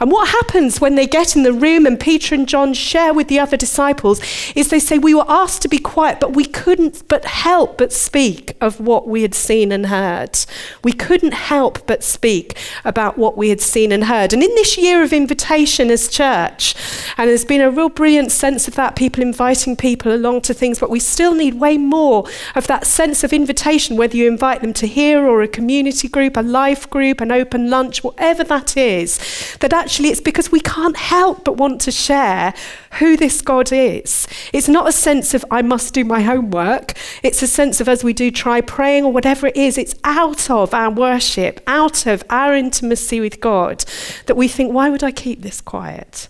And 0.00 0.10
what 0.10 0.28
happens 0.28 0.80
when 0.80 0.94
they 0.94 1.06
get 1.06 1.36
in 1.36 1.42
the 1.42 1.52
room 1.52 1.84
and 1.84 1.98
Peter 1.98 2.34
and 2.34 2.48
John 2.48 2.74
share 2.74 3.12
with 3.12 3.28
the 3.28 3.38
other 3.38 3.56
disciples 3.56 4.20
is 4.54 4.68
they 4.68 4.78
say, 4.78 4.98
We 4.98 5.14
were 5.14 5.28
asked 5.28 5.62
to 5.62 5.68
be 5.68 5.78
quiet, 5.78 6.20
but 6.20 6.34
we 6.34 6.44
couldn't 6.44 7.06
but 7.08 7.24
help 7.24 7.78
but 7.78 7.92
speak 7.92 8.56
of 8.60 8.80
what 8.80 9.08
we 9.08 9.22
had 9.22 9.34
seen 9.34 9.72
and 9.72 9.86
heard. 9.86 10.38
We 10.84 10.92
couldn't 10.92 11.34
help 11.34 11.86
but 11.86 12.04
speak 12.04 12.56
about 12.84 13.18
what 13.18 13.36
we 13.36 13.48
had 13.48 13.60
seen 13.60 13.92
and 13.92 14.04
heard. 14.04 14.32
And 14.32 14.42
in 14.42 14.54
this 14.54 14.78
year 14.78 15.02
of 15.02 15.12
invitation 15.12 15.90
as 15.90 16.08
church, 16.08 16.74
and 17.16 17.28
there's 17.28 17.44
been 17.44 17.60
a 17.60 17.70
real 17.70 17.88
brilliant 17.88 18.32
sense 18.32 18.68
of 18.68 18.74
that, 18.76 18.96
people 18.96 19.22
inviting 19.22 19.76
people 19.76 20.14
along 20.14 20.42
to 20.42 20.54
things, 20.54 20.78
but 20.78 20.90
we 20.90 21.00
still 21.00 21.34
need 21.34 21.47
need 21.50 21.60
way 21.60 21.78
more 21.78 22.26
of 22.54 22.66
that 22.66 22.86
sense 22.86 23.24
of 23.24 23.32
invitation, 23.32 23.96
whether 23.96 24.16
you 24.16 24.28
invite 24.28 24.60
them 24.60 24.72
to 24.74 24.86
here 24.86 25.26
or 25.26 25.42
a 25.42 25.48
community 25.48 26.08
group, 26.08 26.36
a 26.36 26.42
life 26.42 26.88
group, 26.90 27.20
an 27.20 27.32
open 27.32 27.70
lunch, 27.70 28.04
whatever 28.04 28.44
that 28.44 28.76
is, 28.76 29.18
that 29.60 29.72
actually 29.72 30.08
it's 30.08 30.20
because 30.20 30.52
we 30.52 30.60
can't 30.60 30.96
help 30.96 31.44
but 31.44 31.56
want 31.56 31.80
to 31.80 31.90
share 31.90 32.54
who 32.98 33.16
this 33.16 33.40
God 33.40 33.72
is. 33.72 34.26
It's 34.52 34.68
not 34.68 34.88
a 34.88 34.92
sense 34.92 35.34
of, 35.34 35.44
I 35.50 35.62
must 35.62 35.94
do 35.94 36.04
my 36.04 36.22
homework. 36.22 36.94
It's 37.22 37.42
a 37.42 37.46
sense 37.46 37.80
of, 37.80 37.88
as 37.88 38.04
we 38.04 38.12
do 38.12 38.30
try 38.30 38.60
praying 38.60 39.04
or 39.04 39.12
whatever 39.12 39.46
it 39.46 39.56
is, 39.56 39.78
it's 39.78 39.94
out 40.04 40.50
of 40.50 40.74
our 40.74 40.90
worship, 40.90 41.60
out 41.66 42.06
of 42.06 42.22
our 42.30 42.54
intimacy 42.54 43.20
with 43.20 43.40
God, 43.40 43.84
that 44.26 44.36
we 44.36 44.48
think, 44.48 44.72
why 44.72 44.90
would 44.90 45.04
I 45.04 45.12
keep 45.12 45.42
this 45.42 45.60
quiet? 45.60 46.28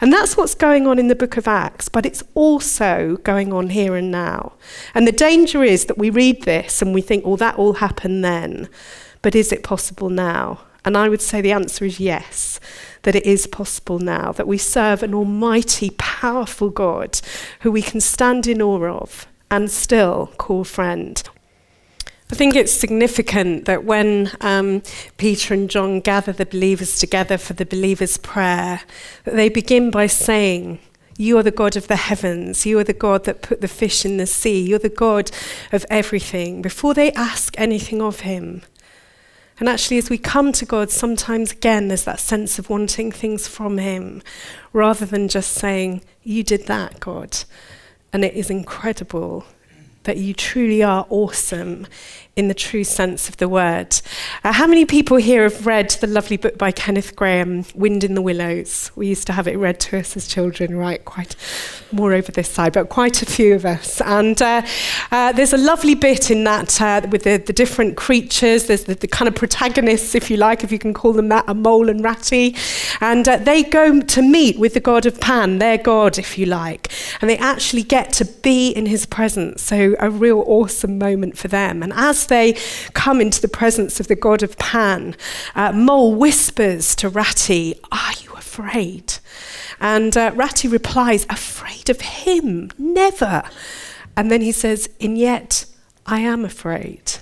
And 0.00 0.12
that's 0.12 0.36
what's 0.36 0.54
going 0.54 0.86
on 0.86 0.98
in 0.98 1.08
the 1.08 1.16
book 1.16 1.36
of 1.36 1.48
Acts, 1.48 1.88
but 1.88 2.06
it's 2.06 2.22
also 2.34 3.18
going 3.24 3.52
on 3.52 3.70
here 3.70 3.96
and 3.96 4.10
now. 4.10 4.52
And 4.94 5.06
the 5.06 5.12
danger 5.12 5.64
is 5.64 5.86
that 5.86 5.98
we 5.98 6.10
read 6.10 6.42
this 6.42 6.80
and 6.80 6.94
we 6.94 7.00
think, 7.00 7.26
well, 7.26 7.36
that 7.36 7.56
all 7.56 7.74
happened 7.74 8.24
then. 8.24 8.68
But 9.22 9.34
is 9.34 9.52
it 9.52 9.64
possible 9.64 10.08
now? 10.08 10.60
And 10.84 10.96
I 10.96 11.08
would 11.08 11.20
say 11.20 11.40
the 11.40 11.52
answer 11.52 11.84
is 11.84 11.98
yes, 11.98 12.60
that 13.02 13.16
it 13.16 13.26
is 13.26 13.46
possible 13.46 13.98
now, 13.98 14.32
that 14.32 14.46
we 14.46 14.56
serve 14.56 15.02
an 15.02 15.14
almighty, 15.14 15.90
powerful 15.98 16.70
God 16.70 17.20
who 17.60 17.72
we 17.72 17.82
can 17.82 18.00
stand 18.00 18.46
in 18.46 18.62
awe 18.62 18.86
of 18.86 19.26
and 19.50 19.70
still 19.70 20.32
call 20.38 20.62
friend. 20.64 21.28
I 22.30 22.34
think 22.34 22.54
it's 22.54 22.72
significant 22.72 23.64
that 23.64 23.84
when 23.84 24.30
um, 24.42 24.82
Peter 25.16 25.54
and 25.54 25.70
John 25.70 26.00
gather 26.00 26.32
the 26.32 26.44
believers 26.44 26.98
together 26.98 27.38
for 27.38 27.54
the 27.54 27.64
believers' 27.64 28.18
prayer, 28.18 28.82
that 29.24 29.34
they 29.34 29.48
begin 29.48 29.90
by 29.90 30.08
saying, 30.08 30.78
You 31.16 31.38
are 31.38 31.42
the 31.42 31.50
God 31.50 31.74
of 31.74 31.88
the 31.88 31.96
heavens. 31.96 32.66
You 32.66 32.78
are 32.80 32.84
the 32.84 32.92
God 32.92 33.24
that 33.24 33.40
put 33.40 33.62
the 33.62 33.68
fish 33.68 34.04
in 34.04 34.18
the 34.18 34.26
sea. 34.26 34.60
You're 34.60 34.78
the 34.78 34.90
God 34.90 35.30
of 35.72 35.86
everything. 35.88 36.60
Before 36.60 36.92
they 36.92 37.12
ask 37.12 37.58
anything 37.58 38.02
of 38.02 38.20
Him. 38.20 38.60
And 39.58 39.66
actually, 39.66 39.96
as 39.96 40.10
we 40.10 40.18
come 40.18 40.52
to 40.52 40.66
God, 40.66 40.90
sometimes 40.90 41.52
again, 41.52 41.88
there's 41.88 42.04
that 42.04 42.20
sense 42.20 42.58
of 42.58 42.68
wanting 42.68 43.10
things 43.10 43.48
from 43.48 43.78
Him 43.78 44.22
rather 44.74 45.06
than 45.06 45.28
just 45.28 45.52
saying, 45.52 46.02
You 46.22 46.42
did 46.42 46.66
that, 46.66 47.00
God. 47.00 47.38
And 48.12 48.22
it 48.22 48.34
is 48.34 48.50
incredible 48.50 49.46
that 50.04 50.16
you 50.16 50.34
truly 50.34 50.82
are 50.82 51.06
awesome 51.10 51.86
in 52.38 52.46
the 52.46 52.54
true 52.54 52.84
sense 52.84 53.28
of 53.28 53.36
the 53.38 53.48
word. 53.48 54.00
Uh, 54.44 54.52
how 54.52 54.68
many 54.68 54.84
people 54.84 55.16
here 55.16 55.42
have 55.42 55.66
read 55.66 55.90
the 55.90 56.06
lovely 56.06 56.36
book 56.36 56.56
by 56.56 56.70
Kenneth 56.70 57.16
Grahame, 57.16 57.74
Wind 57.74 58.04
in 58.04 58.14
the 58.14 58.22
Willows? 58.22 58.92
We 58.94 59.08
used 59.08 59.26
to 59.26 59.32
have 59.32 59.48
it 59.48 59.58
read 59.58 59.80
to 59.80 59.98
us 59.98 60.16
as 60.16 60.28
children, 60.28 60.76
right? 60.76 61.04
Quite 61.04 61.34
more 61.90 62.12
over 62.12 62.30
this 62.30 62.48
side, 62.48 62.74
but 62.74 62.90
quite 62.90 63.22
a 63.22 63.26
few 63.26 63.56
of 63.56 63.64
us. 63.64 64.00
And 64.02 64.40
uh, 64.40 64.62
uh, 65.10 65.32
there's 65.32 65.52
a 65.52 65.58
lovely 65.58 65.96
bit 65.96 66.30
in 66.30 66.44
that 66.44 66.80
uh, 66.80 67.00
with 67.10 67.24
the, 67.24 67.38
the, 67.38 67.52
different 67.52 67.96
creatures. 67.96 68.66
There's 68.66 68.84
the, 68.84 68.94
the, 68.94 69.08
kind 69.08 69.26
of 69.26 69.34
protagonists, 69.34 70.14
if 70.14 70.30
you 70.30 70.36
like, 70.36 70.62
if 70.62 70.70
you 70.70 70.78
can 70.78 70.94
call 70.94 71.12
them 71.12 71.30
that, 71.30 71.44
a 71.48 71.54
mole 71.54 71.88
and 71.88 72.04
ratty. 72.04 72.54
And 73.00 73.26
uh, 73.26 73.38
they 73.38 73.64
go 73.64 74.00
to 74.00 74.22
meet 74.22 74.60
with 74.60 74.74
the 74.74 74.80
god 74.80 75.06
of 75.06 75.18
Pan, 75.20 75.58
their 75.58 75.78
god, 75.78 76.18
if 76.18 76.38
you 76.38 76.46
like. 76.46 76.92
And 77.20 77.28
they 77.28 77.38
actually 77.38 77.82
get 77.82 78.12
to 78.14 78.24
be 78.24 78.70
in 78.70 78.86
his 78.86 79.06
presence. 79.06 79.62
So 79.62 79.96
a 79.98 80.08
real 80.08 80.44
awesome 80.46 80.98
moment 80.98 81.36
for 81.36 81.48
them. 81.48 81.82
And 81.82 81.92
as 81.92 82.27
they 82.28 82.56
come 82.94 83.20
into 83.20 83.40
the 83.40 83.48
presence 83.48 84.00
of 84.00 84.08
the 84.08 84.14
god 84.14 84.42
of 84.42 84.56
Pan, 84.58 85.16
uh, 85.54 85.72
Mole 85.72 86.14
whispers 86.14 86.94
to 86.96 87.08
Ratty, 87.08 87.74
Are 87.90 88.12
you 88.22 88.32
afraid? 88.32 89.14
And 89.80 90.16
uh, 90.16 90.32
Ratty 90.34 90.68
replies, 90.68 91.26
Afraid 91.28 91.90
of 91.90 92.00
him? 92.00 92.70
Never. 92.78 93.42
And 94.16 94.30
then 94.30 94.40
he 94.40 94.52
says, 94.52 94.88
And 95.00 95.16
yet 95.16 95.64
I 96.06 96.20
am 96.20 96.44
afraid. 96.44 97.18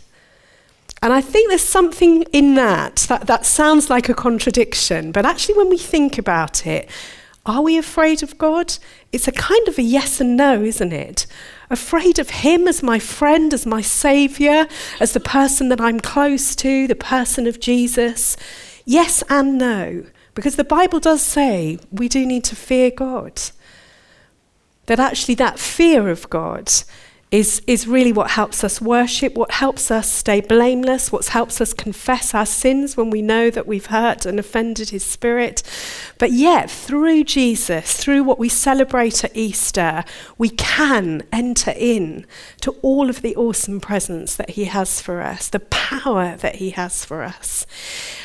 And 1.02 1.12
I 1.12 1.20
think 1.20 1.50
there's 1.50 1.62
something 1.62 2.22
in 2.32 2.54
that, 2.54 2.96
that 3.08 3.26
that 3.26 3.44
sounds 3.44 3.90
like 3.90 4.08
a 4.08 4.14
contradiction, 4.14 5.12
but 5.12 5.26
actually, 5.26 5.56
when 5.56 5.68
we 5.68 5.78
think 5.78 6.18
about 6.18 6.66
it, 6.66 6.88
are 7.44 7.62
we 7.62 7.78
afraid 7.78 8.22
of 8.22 8.38
God? 8.38 8.76
It's 9.12 9.28
a 9.28 9.32
kind 9.32 9.68
of 9.68 9.78
a 9.78 9.82
yes 9.82 10.20
and 10.20 10.36
no, 10.36 10.62
isn't 10.62 10.92
it? 10.92 11.26
Afraid 11.70 12.18
of 12.18 12.30
Him 12.30 12.68
as 12.68 12.82
my 12.82 12.98
friend, 12.98 13.52
as 13.52 13.66
my 13.66 13.80
Saviour, 13.80 14.66
as 15.00 15.12
the 15.12 15.20
person 15.20 15.68
that 15.68 15.80
I'm 15.80 16.00
close 16.00 16.54
to, 16.56 16.86
the 16.86 16.94
person 16.94 17.46
of 17.46 17.60
Jesus? 17.60 18.36
Yes 18.84 19.22
and 19.28 19.58
no, 19.58 20.04
because 20.34 20.56
the 20.56 20.64
Bible 20.64 21.00
does 21.00 21.22
say 21.22 21.78
we 21.90 22.08
do 22.08 22.24
need 22.24 22.44
to 22.44 22.56
fear 22.56 22.90
God. 22.90 23.40
That 24.86 25.00
actually, 25.00 25.34
that 25.36 25.58
fear 25.58 26.08
of 26.08 26.30
God 26.30 26.70
is, 27.32 27.60
is 27.66 27.88
really 27.88 28.12
what 28.12 28.30
helps 28.30 28.62
us 28.62 28.80
worship, 28.80 29.34
what 29.34 29.50
helps 29.50 29.90
us 29.90 30.10
stay 30.10 30.40
blameless, 30.40 31.10
what 31.10 31.26
helps 31.26 31.60
us 31.60 31.72
confess 31.72 32.32
our 32.34 32.46
sins 32.46 32.96
when 32.96 33.10
we 33.10 33.20
know 33.20 33.50
that 33.50 33.66
we've 33.66 33.86
hurt 33.86 34.24
and 34.24 34.38
offended 34.38 34.90
His 34.90 35.04
Spirit. 35.04 35.62
But 36.18 36.30
yet, 36.30 36.70
through 36.70 37.24
Jesus, 37.24 37.96
through 37.96 38.22
what 38.22 38.38
we 38.38 38.48
celebrate 38.48 39.24
at 39.24 39.36
Easter, 39.36 40.04
we 40.38 40.50
can 40.50 41.24
enter 41.32 41.74
in 41.76 42.26
to 42.60 42.70
all 42.82 43.10
of 43.10 43.22
the 43.22 43.34
awesome 43.34 43.80
presence 43.80 44.36
that 44.36 44.50
He 44.50 44.66
has 44.66 45.00
for 45.00 45.20
us, 45.20 45.48
the 45.48 45.60
power 45.60 46.36
that 46.36 46.56
He 46.56 46.70
has 46.70 47.04
for 47.04 47.24
us. 47.24 47.66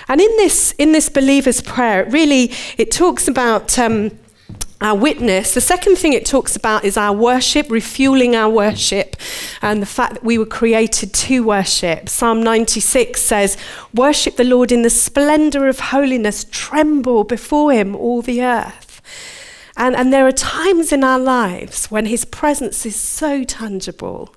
And 0.08 0.22
in 0.22 0.36
this, 0.38 0.74
in 0.77 0.91
this 0.91 1.10
believer's 1.10 1.62
prayer, 1.62 2.03
it 2.03 2.12
really 2.12 2.51
it 2.77 2.91
talks 2.91 3.27
about. 3.27 3.79
Um, 3.79 4.12
our 4.81 4.95
witness. 4.95 5.53
The 5.53 5.61
second 5.61 5.97
thing 5.97 6.13
it 6.13 6.25
talks 6.25 6.55
about 6.55 6.83
is 6.83 6.97
our 6.97 7.13
worship, 7.13 7.69
refueling 7.69 8.35
our 8.35 8.50
worship, 8.50 9.15
and 9.61 9.81
the 9.81 9.85
fact 9.85 10.15
that 10.15 10.23
we 10.23 10.38
were 10.38 10.45
created 10.45 11.13
to 11.13 11.43
worship. 11.43 12.09
Psalm 12.09 12.41
96 12.43 13.21
says, 13.21 13.57
Worship 13.93 14.35
the 14.35 14.43
Lord 14.43 14.71
in 14.71 14.81
the 14.81 14.89
splendor 14.89 15.67
of 15.67 15.79
holiness, 15.79 16.45
tremble 16.50 17.23
before 17.23 17.71
him, 17.71 17.95
all 17.95 18.21
the 18.21 18.41
earth. 18.41 19.01
And, 19.77 19.95
and 19.95 20.11
there 20.11 20.27
are 20.27 20.31
times 20.31 20.91
in 20.91 21.03
our 21.03 21.19
lives 21.19 21.89
when 21.89 22.07
his 22.07 22.25
presence 22.25 22.85
is 22.85 22.95
so 22.95 23.43
tangible 23.43 24.35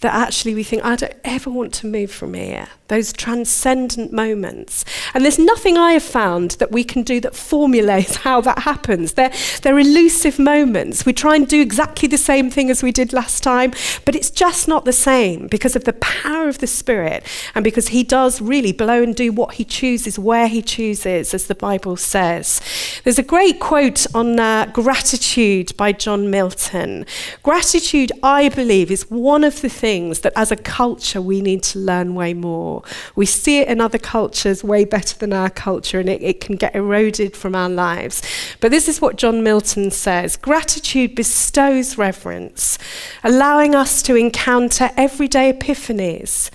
that 0.00 0.14
actually 0.14 0.54
we 0.54 0.62
think, 0.62 0.84
I 0.84 0.96
don't 0.96 1.14
ever 1.24 1.50
want 1.50 1.72
to 1.74 1.86
move 1.86 2.10
from 2.10 2.34
here. 2.34 2.68
Those 2.88 3.12
transcendent 3.12 4.12
moments. 4.12 4.84
And 5.14 5.24
there's 5.24 5.38
nothing 5.38 5.78
I 5.78 5.92
have 5.92 6.02
found 6.02 6.52
that 6.52 6.70
we 6.70 6.84
can 6.84 7.02
do 7.02 7.20
that 7.20 7.34
formulates 7.34 8.16
how 8.26 8.40
that 8.42 8.60
happens. 8.60 9.14
They're, 9.14 9.32
they're 9.62 9.78
elusive 9.78 10.38
moments. 10.38 11.06
We 11.06 11.14
try 11.14 11.36
and 11.36 11.48
do 11.48 11.60
exactly 11.60 12.06
the 12.06 12.18
same 12.18 12.50
thing 12.50 12.70
as 12.70 12.82
we 12.82 12.92
did 12.92 13.12
last 13.12 13.42
time, 13.42 13.72
but 14.04 14.14
it's 14.14 14.30
just 14.30 14.68
not 14.68 14.84
the 14.84 14.92
same 14.92 15.46
because 15.46 15.74
of 15.74 15.84
the 15.84 15.94
power 15.94 16.48
of 16.48 16.58
the 16.58 16.66
Spirit 16.66 17.24
and 17.54 17.64
because 17.64 17.88
He 17.88 18.02
does 18.02 18.40
really 18.40 18.72
blow 18.72 19.02
and 19.02 19.14
do 19.14 19.32
what 19.32 19.54
He 19.54 19.64
chooses, 19.64 20.18
where 20.18 20.48
He 20.48 20.60
chooses, 20.60 21.32
as 21.32 21.46
the 21.46 21.54
Bible 21.54 21.96
says. 21.96 22.60
There's 23.04 23.18
a 23.18 23.22
great 23.22 23.58
quote 23.58 24.06
on 24.14 24.38
uh, 24.38 24.66
gratitude 24.66 25.74
by 25.78 25.92
John 25.92 26.30
Milton. 26.30 27.06
Gratitude, 27.42 28.12
I 28.22 28.50
believe, 28.50 28.90
is 28.90 29.10
one 29.10 29.44
of 29.44 29.62
the 29.62 29.70
things 29.70 29.83
things 29.84 30.20
that 30.20 30.32
as 30.34 30.50
a 30.50 30.56
culture 30.56 31.20
we 31.20 31.42
need 31.42 31.62
to 31.62 31.78
learn 31.78 32.14
way 32.14 32.32
more. 32.32 32.82
We 33.14 33.26
see 33.26 33.58
it 33.58 33.68
in 33.68 33.82
other 33.82 33.98
cultures 33.98 34.64
way 34.64 34.86
better 34.86 35.14
than 35.18 35.34
our 35.34 35.50
culture, 35.50 36.00
and 36.00 36.08
it, 36.08 36.22
it 36.22 36.40
can 36.40 36.56
get 36.56 36.74
eroded 36.74 37.36
from 37.36 37.54
our 37.54 37.68
lives. 37.68 38.22
But 38.60 38.70
this 38.70 38.88
is 38.88 39.02
what 39.02 39.16
John 39.16 39.42
Milton 39.42 39.90
says 39.90 40.38
Gratitude 40.38 41.14
bestows 41.14 41.98
reverence, 41.98 42.78
allowing 43.22 43.74
us 43.74 44.00
to 44.04 44.16
encounter 44.16 44.88
everyday 44.96 45.52
epiphanies, 45.52 46.50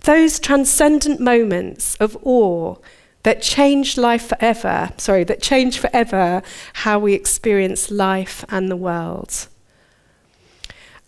those 0.00 0.38
transcendent 0.38 1.20
moments 1.20 1.96
of 1.96 2.18
awe 2.22 2.76
that 3.22 3.40
change 3.40 3.96
life 3.96 4.28
forever, 4.28 4.90
sorry, 4.98 5.24
that 5.24 5.40
change 5.40 5.78
forever 5.78 6.42
how 6.84 6.98
we 6.98 7.14
experience 7.14 7.90
life 7.90 8.44
and 8.50 8.70
the 8.70 8.76
world. 8.76 9.48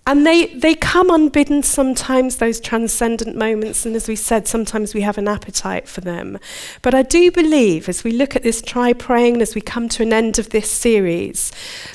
And 0.08 0.24
they, 0.24 0.46
they 0.46 0.76
come 0.76 1.10
unbidden 1.10 1.64
sometimes, 1.64 2.36
those 2.36 2.60
transcendent 2.60 3.34
moments, 3.36 3.84
and 3.84 3.96
as 3.96 4.06
we 4.06 4.14
said, 4.14 4.46
sometimes 4.46 4.94
we 4.94 5.00
have 5.00 5.18
an 5.18 5.26
appetite 5.26 5.88
for 5.88 6.00
them. 6.00 6.38
But 6.80 6.94
I 6.94 7.02
do 7.02 7.32
believe, 7.32 7.88
as 7.88 8.04
we 8.04 8.12
look 8.12 8.36
at 8.36 8.44
this 8.44 8.62
try 8.62 8.92
praying, 8.92 9.42
as 9.42 9.56
we 9.56 9.60
come 9.60 9.88
to 9.88 10.04
an 10.04 10.12
end 10.12 10.38
of 10.38 10.50
this 10.50 10.70
series, 10.70 11.50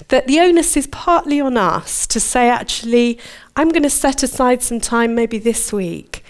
that 0.10 0.28
the 0.28 0.42
onus 0.42 0.76
is 0.76 0.88
partly 0.88 1.40
on 1.40 1.56
us 1.56 2.06
to 2.08 2.20
say, 2.20 2.50
actually, 2.50 3.18
I'm 3.56 3.70
going 3.70 3.84
to 3.84 3.90
set 3.90 4.24
aside 4.24 4.62
some 4.62 4.82
time, 4.82 5.16
maybe 5.16 5.38
this 5.38 5.72
week, 5.72 6.22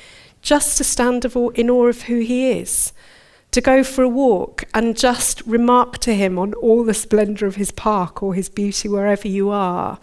just 0.44 0.78
to 0.78 0.84
stand 0.84 1.26
in 1.26 1.70
awe 1.70 1.88
of 1.88 2.04
who 2.04 2.20
He 2.20 2.52
is 2.52 2.94
to 3.52 3.62
go 3.62 3.84
for 3.84 4.04
a 4.04 4.10
walk 4.10 4.64
and 4.74 4.98
just 4.98 5.42
remark 5.42 5.98
to 6.00 6.16
him 6.16 6.40
on 6.40 6.54
all 6.56 6.84
the 6.84 6.94
splendour 6.94 7.48
of 7.48 7.56
his 7.56 7.72
park 7.72 8.24
or 8.24 8.34
his 8.34 8.48
beauty 8.48 8.88
wherever 8.88 9.28
you 9.28 9.50
are, 9.50 10.00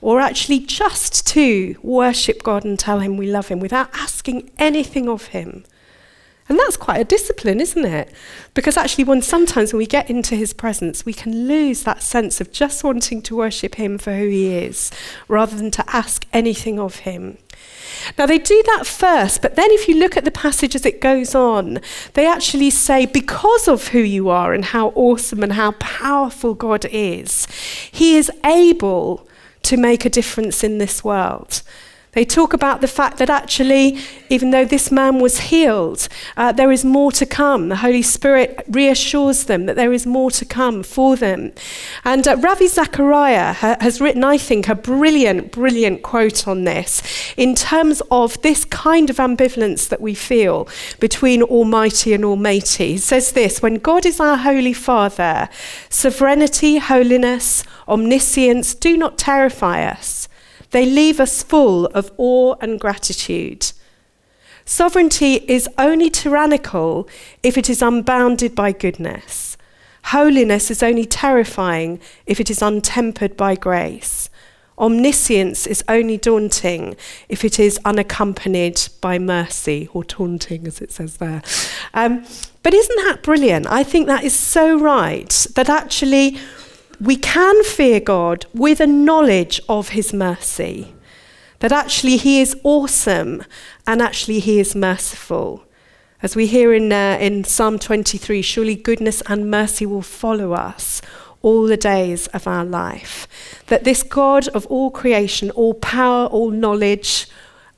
or 0.00 0.20
actually 0.20 0.60
just 0.60 1.26
to 1.28 1.76
worship 1.82 2.42
God 2.42 2.64
and 2.64 2.78
tell 2.78 3.00
Him 3.00 3.16
we 3.16 3.30
love 3.30 3.48
Him 3.48 3.60
without 3.60 3.90
asking 3.94 4.50
anything 4.58 5.08
of 5.08 5.26
Him. 5.26 5.64
And 6.48 6.58
that's 6.58 6.76
quite 6.76 7.00
a 7.00 7.04
discipline, 7.04 7.60
isn't 7.60 7.84
it? 7.84 8.12
Because 8.54 8.76
actually, 8.76 9.04
when 9.04 9.22
sometimes 9.22 9.72
when 9.72 9.78
we 9.78 9.86
get 9.86 10.10
into 10.10 10.34
His 10.34 10.52
presence, 10.52 11.04
we 11.04 11.12
can 11.12 11.46
lose 11.46 11.84
that 11.84 12.02
sense 12.02 12.40
of 12.40 12.50
just 12.50 12.82
wanting 12.82 13.22
to 13.22 13.36
worship 13.36 13.76
Him 13.76 13.98
for 13.98 14.14
who 14.14 14.28
He 14.28 14.56
is, 14.56 14.90
rather 15.28 15.56
than 15.56 15.70
to 15.72 15.84
ask 15.94 16.26
anything 16.32 16.80
of 16.80 16.96
Him. 16.96 17.38
Now, 18.18 18.26
they 18.26 18.38
do 18.38 18.62
that 18.76 18.86
first, 18.86 19.42
but 19.42 19.56
then 19.56 19.70
if 19.70 19.88
you 19.88 19.98
look 19.98 20.16
at 20.16 20.24
the 20.24 20.30
passage 20.30 20.74
as 20.74 20.86
it 20.86 21.00
goes 21.00 21.34
on, 21.34 21.80
they 22.14 22.26
actually 22.26 22.70
say, 22.70 23.06
because 23.06 23.68
of 23.68 23.88
who 23.88 24.00
you 24.00 24.28
are 24.28 24.52
and 24.52 24.64
how 24.64 24.88
awesome 24.94 25.42
and 25.42 25.54
how 25.54 25.72
powerful 25.72 26.54
God 26.54 26.86
is, 26.90 27.46
He 27.90 28.16
is 28.16 28.30
able 28.44 29.26
to 29.62 29.76
make 29.76 30.04
a 30.04 30.10
difference 30.10 30.64
in 30.64 30.78
this 30.78 31.04
world. 31.04 31.62
They 32.12 32.24
talk 32.24 32.52
about 32.52 32.80
the 32.80 32.88
fact 32.88 33.18
that 33.18 33.30
actually, 33.30 33.98
even 34.28 34.50
though 34.50 34.64
this 34.64 34.90
man 34.90 35.20
was 35.20 35.38
healed, 35.38 36.08
uh, 36.36 36.50
there 36.50 36.72
is 36.72 36.84
more 36.84 37.12
to 37.12 37.24
come. 37.24 37.68
The 37.68 37.76
Holy 37.76 38.02
Spirit 38.02 38.64
reassures 38.68 39.44
them 39.44 39.66
that 39.66 39.76
there 39.76 39.92
is 39.92 40.06
more 40.06 40.30
to 40.32 40.44
come 40.44 40.82
for 40.82 41.14
them. 41.14 41.52
And 42.04 42.26
uh, 42.26 42.36
Ravi 42.36 42.66
Zachariah 42.66 43.52
ha- 43.52 43.76
has 43.80 44.00
written, 44.00 44.24
I 44.24 44.38
think, 44.38 44.68
a 44.68 44.74
brilliant, 44.74 45.52
brilliant 45.52 46.02
quote 46.02 46.48
on 46.48 46.64
this 46.64 47.00
in 47.36 47.54
terms 47.54 48.02
of 48.10 48.40
this 48.42 48.64
kind 48.64 49.08
of 49.08 49.16
ambivalence 49.16 49.88
that 49.88 50.00
we 50.00 50.14
feel 50.14 50.68
between 50.98 51.44
Almighty 51.44 52.12
and 52.12 52.24
Almighty. 52.24 52.92
He 52.92 52.98
says 52.98 53.32
this 53.32 53.62
When 53.62 53.76
God 53.76 54.04
is 54.04 54.18
our 54.18 54.36
Holy 54.36 54.72
Father, 54.72 55.48
sovereignty, 55.88 56.78
holiness, 56.78 57.62
omniscience 57.86 58.74
do 58.74 58.96
not 58.96 59.16
terrify 59.16 59.84
us. 59.84 60.28
They 60.70 60.86
leave 60.86 61.20
us 61.20 61.42
full 61.42 61.86
of 61.86 62.12
awe 62.16 62.54
and 62.60 62.78
gratitude. 62.78 63.72
Sovereignty 64.64 65.44
is 65.48 65.68
only 65.78 66.10
tyrannical 66.10 67.08
if 67.42 67.58
it 67.58 67.68
is 67.68 67.82
unbounded 67.82 68.54
by 68.54 68.72
goodness. 68.72 69.56
Holiness 70.04 70.70
is 70.70 70.82
only 70.82 71.04
terrifying 71.04 72.00
if 72.24 72.40
it 72.40 72.50
is 72.50 72.62
untempered 72.62 73.36
by 73.36 73.54
grace. 73.54 74.30
Omniscience 74.78 75.66
is 75.66 75.84
only 75.88 76.16
daunting 76.16 76.96
if 77.28 77.44
it 77.44 77.60
is 77.60 77.78
unaccompanied 77.84 78.80
by 79.02 79.18
mercy, 79.18 79.90
or 79.92 80.02
taunting, 80.02 80.66
as 80.66 80.80
it 80.80 80.90
says 80.90 81.18
there. 81.18 81.42
Um, 81.92 82.24
but 82.62 82.72
isn't 82.72 82.96
that 83.04 83.22
brilliant? 83.22 83.66
I 83.66 83.82
think 83.82 84.06
that 84.06 84.24
is 84.24 84.34
so 84.34 84.78
right 84.78 85.46
that 85.54 85.68
actually 85.68 86.38
we 87.00 87.16
can 87.16 87.64
fear 87.64 87.98
God 87.98 88.46
with 88.52 88.80
a 88.80 88.86
knowledge 88.86 89.60
of 89.68 89.90
his 89.90 90.12
mercy. 90.12 90.94
That 91.60 91.72
actually 91.72 92.18
he 92.18 92.40
is 92.40 92.56
awesome 92.62 93.42
and 93.86 94.02
actually 94.02 94.40
he 94.40 94.60
is 94.60 94.74
merciful. 94.74 95.64
As 96.22 96.36
we 96.36 96.46
hear 96.46 96.74
in, 96.74 96.92
uh, 96.92 97.16
in 97.20 97.44
Psalm 97.44 97.78
23, 97.78 98.42
surely 98.42 98.76
goodness 98.76 99.22
and 99.26 99.50
mercy 99.50 99.86
will 99.86 100.02
follow 100.02 100.52
us 100.52 101.00
all 101.42 101.64
the 101.64 101.76
days 101.76 102.26
of 102.28 102.46
our 102.46 102.64
life. 102.64 103.26
That 103.68 103.84
this 103.84 104.02
God 104.02 104.48
of 104.48 104.66
all 104.66 104.90
creation, 104.90 105.50
all 105.52 105.74
power, 105.74 106.26
all 106.26 106.50
knowledge, 106.50 107.26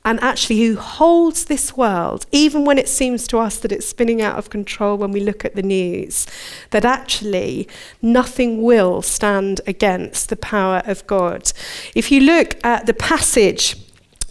and 0.04 0.21
actually 0.21 0.61
who 0.61 0.76
holds 0.76 1.44
this 1.44 1.76
world, 1.76 2.26
even 2.32 2.64
when 2.64 2.78
it 2.78 2.88
seems 2.88 3.26
to 3.28 3.38
us 3.38 3.59
that 3.59 3.73
it's 3.73 3.87
spinning 3.87 4.21
out 4.21 4.38
of 4.38 4.50
control 4.50 4.97
when 4.97 5.12
we 5.12 5.21
look 5.21 5.44
at 5.44 5.54
the 5.54 5.62
news, 5.62 6.26
that 6.71 6.85
actually 6.85 7.68
nothing 8.00 8.62
will 8.62 9.02
stand 9.02 9.61
against 9.66 10.28
the 10.28 10.37
power 10.37 10.82
of 10.87 11.06
God. 11.06 11.52
If 11.94 12.11
you 12.11 12.21
look 12.21 12.56
at 12.64 12.87
the 12.87 12.94
passage, 12.94 13.76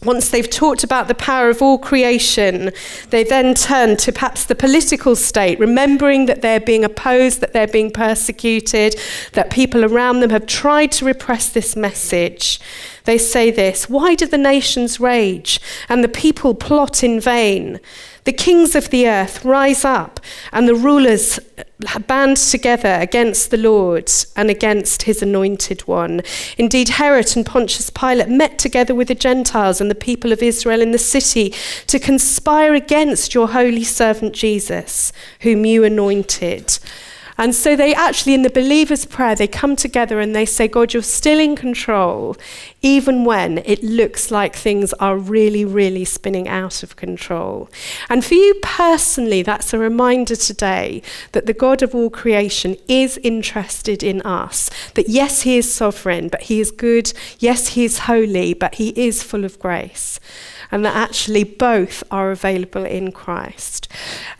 once 0.04 0.30
they've 0.30 0.50
talked 0.50 0.84
about 0.84 1.08
the 1.08 1.16
power 1.16 1.50
of 1.50 1.62
all 1.62 1.78
creation, 1.78 2.72
they 3.12 3.24
then 3.24 3.54
turn 3.54 3.96
to 3.96 4.12
perhaps 4.12 4.46
the 4.46 4.56
political 4.56 5.16
state, 5.16 5.60
remembering 5.60 6.26
that 6.26 6.42
they're 6.42 6.60
being 6.60 6.84
opposed, 6.84 7.40
that 7.40 7.54
they're 7.54 7.68
being 7.68 7.92
persecuted, 7.92 9.00
that 9.34 9.52
people 9.52 9.86
around 9.86 10.20
them 10.20 10.32
have 10.32 10.48
tried 10.48 10.92
to 10.92 11.06
repress 11.06 11.50
this 11.50 11.76
message. 11.76 12.60
They 13.04 13.18
say 13.18 13.52
this 13.52 13.90
Why 13.90 14.16
do 14.16 14.26
the 14.26 14.38
nations 14.38 15.00
rage 15.00 15.60
and 15.88 16.04
the 16.04 16.10
people 16.10 16.56
plot 16.56 17.04
in 17.04 17.20
vain? 17.20 17.80
The 18.24 18.34
kings 18.34 18.76
of 18.76 18.90
the 18.92 19.08
earth 19.08 19.44
rise 19.44 19.84
up, 19.84 20.20
and 20.52 20.68
the 20.68 20.76
rulers 20.76 21.40
band 22.08 22.38
together 22.38 22.98
against 23.02 23.50
the 23.50 23.58
Lord 23.58 24.12
and 24.36 24.50
against 24.50 25.04
his 25.04 25.22
anointed 25.22 25.82
one. 25.88 26.22
Indeed, 26.58 26.90
Herod 26.90 27.36
and 27.36 27.46
Pontius 27.46 27.90
Pilate 27.90 28.30
met 28.30 28.60
together 28.60 28.94
with 28.94 29.08
the 29.08 29.16
Gentiles 29.16 29.82
and 29.82 29.90
the 29.90 29.96
people 29.96 30.32
of 30.32 30.44
Israel 30.44 30.82
in 30.82 30.92
the 30.92 30.98
city 30.98 31.54
to 31.88 32.00
conspire 32.00 32.76
against 32.76 33.34
your 33.34 33.50
holy 33.50 33.84
servant 33.84 34.34
Jesus, 34.34 35.12
whom 35.40 35.66
you 35.66 35.84
anointed. 35.84 36.78
And 37.38 37.56
so 37.56 37.76
they 37.76 37.94
actually, 37.94 38.34
in 38.34 38.42
the 38.42 38.50
believer's 38.50 39.06
prayer, 39.06 39.36
they 39.36 39.48
come 39.48 39.76
together 39.76 40.20
and 40.20 40.36
they 40.36 40.46
say, 40.46 40.68
God, 40.68 40.94
you're 40.94 41.04
still 41.04 41.40
in 41.40 41.56
control, 41.56 42.38
even 42.82 43.26
when 43.26 43.60
it 43.60 43.84
looks 43.84 44.32
like 44.32 44.56
things 44.56 44.94
are 44.94 45.18
really, 45.18 45.66
really 45.66 46.06
spinning 46.06 46.48
out 46.48 46.84
of 46.84 46.96
control. 46.96 47.70
And 48.10 48.24
for 48.24 48.34
you 48.34 48.56
personally, 48.62 49.42
that's 49.42 49.74
a 49.74 49.80
reminder 49.80 50.36
today 50.36 51.02
that 51.32 51.46
the 51.46 51.54
God 51.54 51.82
of 51.82 51.96
all 51.96 52.10
creation 52.10 52.78
is 52.88 53.18
interested 53.20 54.04
in 54.04 54.22
us. 54.22 54.70
That 54.96 55.10
yes, 55.10 55.42
He 55.42 55.58
is 55.58 55.74
sovereign, 55.74 56.28
but 56.28 56.44
He 56.44 56.60
is 56.60 56.72
good. 56.72 57.14
Yes, 57.40 57.70
He 57.70 57.86
is 57.86 58.00
holy, 58.00 58.54
but 58.54 58.76
He 58.76 58.90
is 58.90 59.24
full 59.24 59.46
of 59.46 59.60
grace 59.60 60.20
and 60.72 60.86
that 60.86 60.96
actually 60.96 61.44
both 61.44 62.04
are 62.12 62.32
available 62.32 62.86
in 62.86 63.12
Christ. 63.12 63.88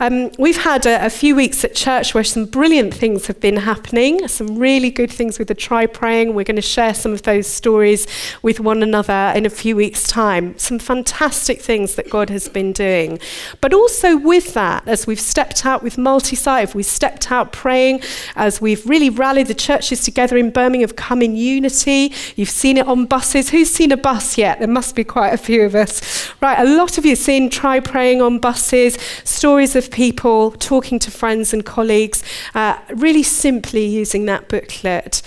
Um, 0.00 0.30
we've 0.38 0.62
had 0.62 0.86
a, 0.86 1.06
a, 1.06 1.10
few 1.10 1.36
weeks 1.36 1.64
at 1.64 1.74
church 1.74 2.14
where 2.14 2.24
some 2.24 2.46
brilliant 2.46 2.94
things 2.94 3.26
have 3.26 3.38
been 3.40 3.58
happening, 3.58 4.26
some 4.28 4.58
really 4.58 4.90
good 4.90 5.10
things 5.10 5.38
with 5.38 5.48
the 5.48 5.54
try 5.54 5.86
praying. 5.86 6.34
We're 6.34 6.44
going 6.44 6.56
to 6.56 6.62
share 6.62 6.94
some 6.94 7.12
of 7.12 7.22
those 7.22 7.46
stories 7.46 8.06
with 8.42 8.60
one 8.60 8.82
another 8.82 9.32
in 9.36 9.46
a 9.46 9.50
few 9.50 9.76
weeks' 9.76 10.04
time. 10.04 10.58
Some 10.58 10.78
fantastic 10.78 11.60
things 11.60 11.94
that 11.96 12.08
God 12.08 12.30
has 12.30 12.48
been 12.48 12.72
doing. 12.72 13.18
But 13.60 13.74
also 13.74 14.16
with 14.16 14.54
that, 14.54 14.88
as 14.88 15.06
we've 15.06 15.20
stepped 15.20 15.66
out 15.66 15.82
with 15.82 15.98
multi 15.98 16.36
site, 16.36 16.74
we've 16.74 16.86
stepped 16.86 17.30
out 17.30 17.52
praying, 17.52 18.00
as 18.36 18.60
we've 18.60 18.84
really 18.86 19.10
rallied 19.10 19.48
the 19.48 19.54
churches 19.54 20.02
together 20.04 20.36
in 20.36 20.50
Birmingham, 20.50 20.82
have 20.82 20.96
come 20.96 21.22
in 21.22 21.36
unity. 21.36 22.12
You've 22.36 22.50
seen 22.50 22.76
it 22.76 22.86
on 22.86 23.06
buses. 23.06 23.50
Who's 23.50 23.70
seen 23.70 23.92
a 23.92 23.96
bus 23.96 24.38
yet? 24.38 24.58
There 24.58 24.68
must 24.68 24.96
be 24.96 25.04
quite 25.04 25.32
a 25.32 25.36
few 25.36 25.62
of 25.62 25.74
us. 25.74 26.21
Right, 26.40 26.58
a 26.58 26.64
lot 26.64 26.98
of 26.98 27.06
you 27.06 27.16
seen 27.16 27.50
Try 27.50 27.80
Praying 27.80 28.22
on 28.22 28.38
buses, 28.38 28.94
stories 29.24 29.76
of 29.76 29.90
people 29.90 30.52
talking 30.52 30.98
to 31.00 31.10
friends 31.10 31.52
and 31.52 31.64
colleagues, 31.64 32.22
uh, 32.54 32.78
really 32.94 33.22
simply 33.22 33.84
using 33.86 34.26
that 34.26 34.48
booklet. 34.48 35.22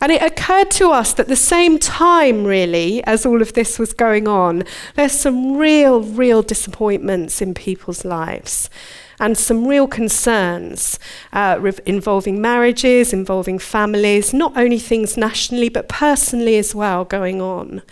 And 0.00 0.12
it 0.12 0.22
occurred 0.22 0.70
to 0.72 0.90
us 0.90 1.14
that 1.14 1.28
the 1.28 1.36
same 1.36 1.78
time, 1.78 2.44
really, 2.44 3.02
as 3.04 3.24
all 3.24 3.40
of 3.40 3.54
this 3.54 3.78
was 3.78 3.92
going 3.92 4.28
on, 4.28 4.64
there's 4.96 5.12
some 5.12 5.56
real, 5.56 6.02
real 6.02 6.42
disappointments 6.42 7.40
in 7.40 7.54
people's 7.54 8.04
lives 8.04 8.68
and 9.18 9.36
some 9.36 9.66
real 9.66 9.86
concerns 9.86 10.98
uh, 11.32 11.60
involving 11.86 12.40
marriages, 12.40 13.12
involving 13.12 13.58
families, 13.58 14.34
not 14.34 14.56
only 14.56 14.78
things 14.78 15.16
nationally, 15.16 15.68
but 15.68 15.88
personally 15.88 16.56
as 16.56 16.74
well 16.74 17.04
going 17.04 17.40
on. 17.40 17.82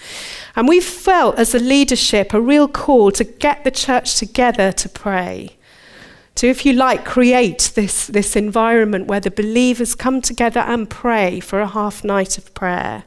And 0.57 0.69
we 0.69 0.81
felt 0.81 1.39
as 1.39 1.55
a 1.55 1.59
leadership 1.59 2.33
a 2.33 2.41
real 2.41 2.69
call 2.69 3.11
to 3.13 3.25
get 3.25 3.65
the 3.65 3.71
church 3.71 4.17
together 4.17 4.73
to 4.73 4.89
pray 4.89 5.57
to, 6.35 6.49
if 6.49 6.65
you 6.65 6.73
like, 6.73 7.05
create 7.05 7.73
this, 7.75 8.07
this 8.07 8.37
environment 8.37 9.07
where 9.07 9.21
the 9.21 9.31
believers 9.31 9.95
come 9.95 10.23
together 10.23 10.61
and 10.61 10.89
pray 10.89 11.41
for 11.41 11.61
a 11.61 11.67
half 11.67 12.03
night 12.03 12.39
of 12.39 12.53
prayer. 12.55 13.05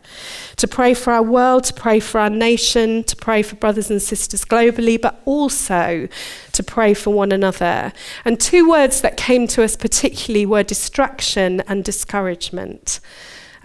To 0.58 0.68
pray 0.68 0.94
for 0.94 1.12
our 1.12 1.24
world, 1.24 1.64
to 1.66 1.74
pray 1.74 2.00
for 2.00 2.20
our 2.20 2.30
nation, 2.30 3.04
to 3.06 3.16
pray 3.16 3.42
for 3.42 3.56
brothers 3.56 3.90
and 3.90 4.02
sisters 4.02 4.46
globally, 4.46 5.02
but 5.02 5.22
also 5.26 6.08
to 6.52 6.64
pray 6.64 6.94
for 6.94 7.12
one 7.12 7.32
another. 7.32 7.92
And 8.24 8.40
two 8.40 8.70
words 8.70 9.02
that 9.02 9.18
came 9.18 9.48
to 9.48 9.64
us 9.64 9.76
particularly 9.76 10.46
were 10.46 10.64
distraction 10.64 11.62
and 11.62 11.84
discouragement. 11.84 13.00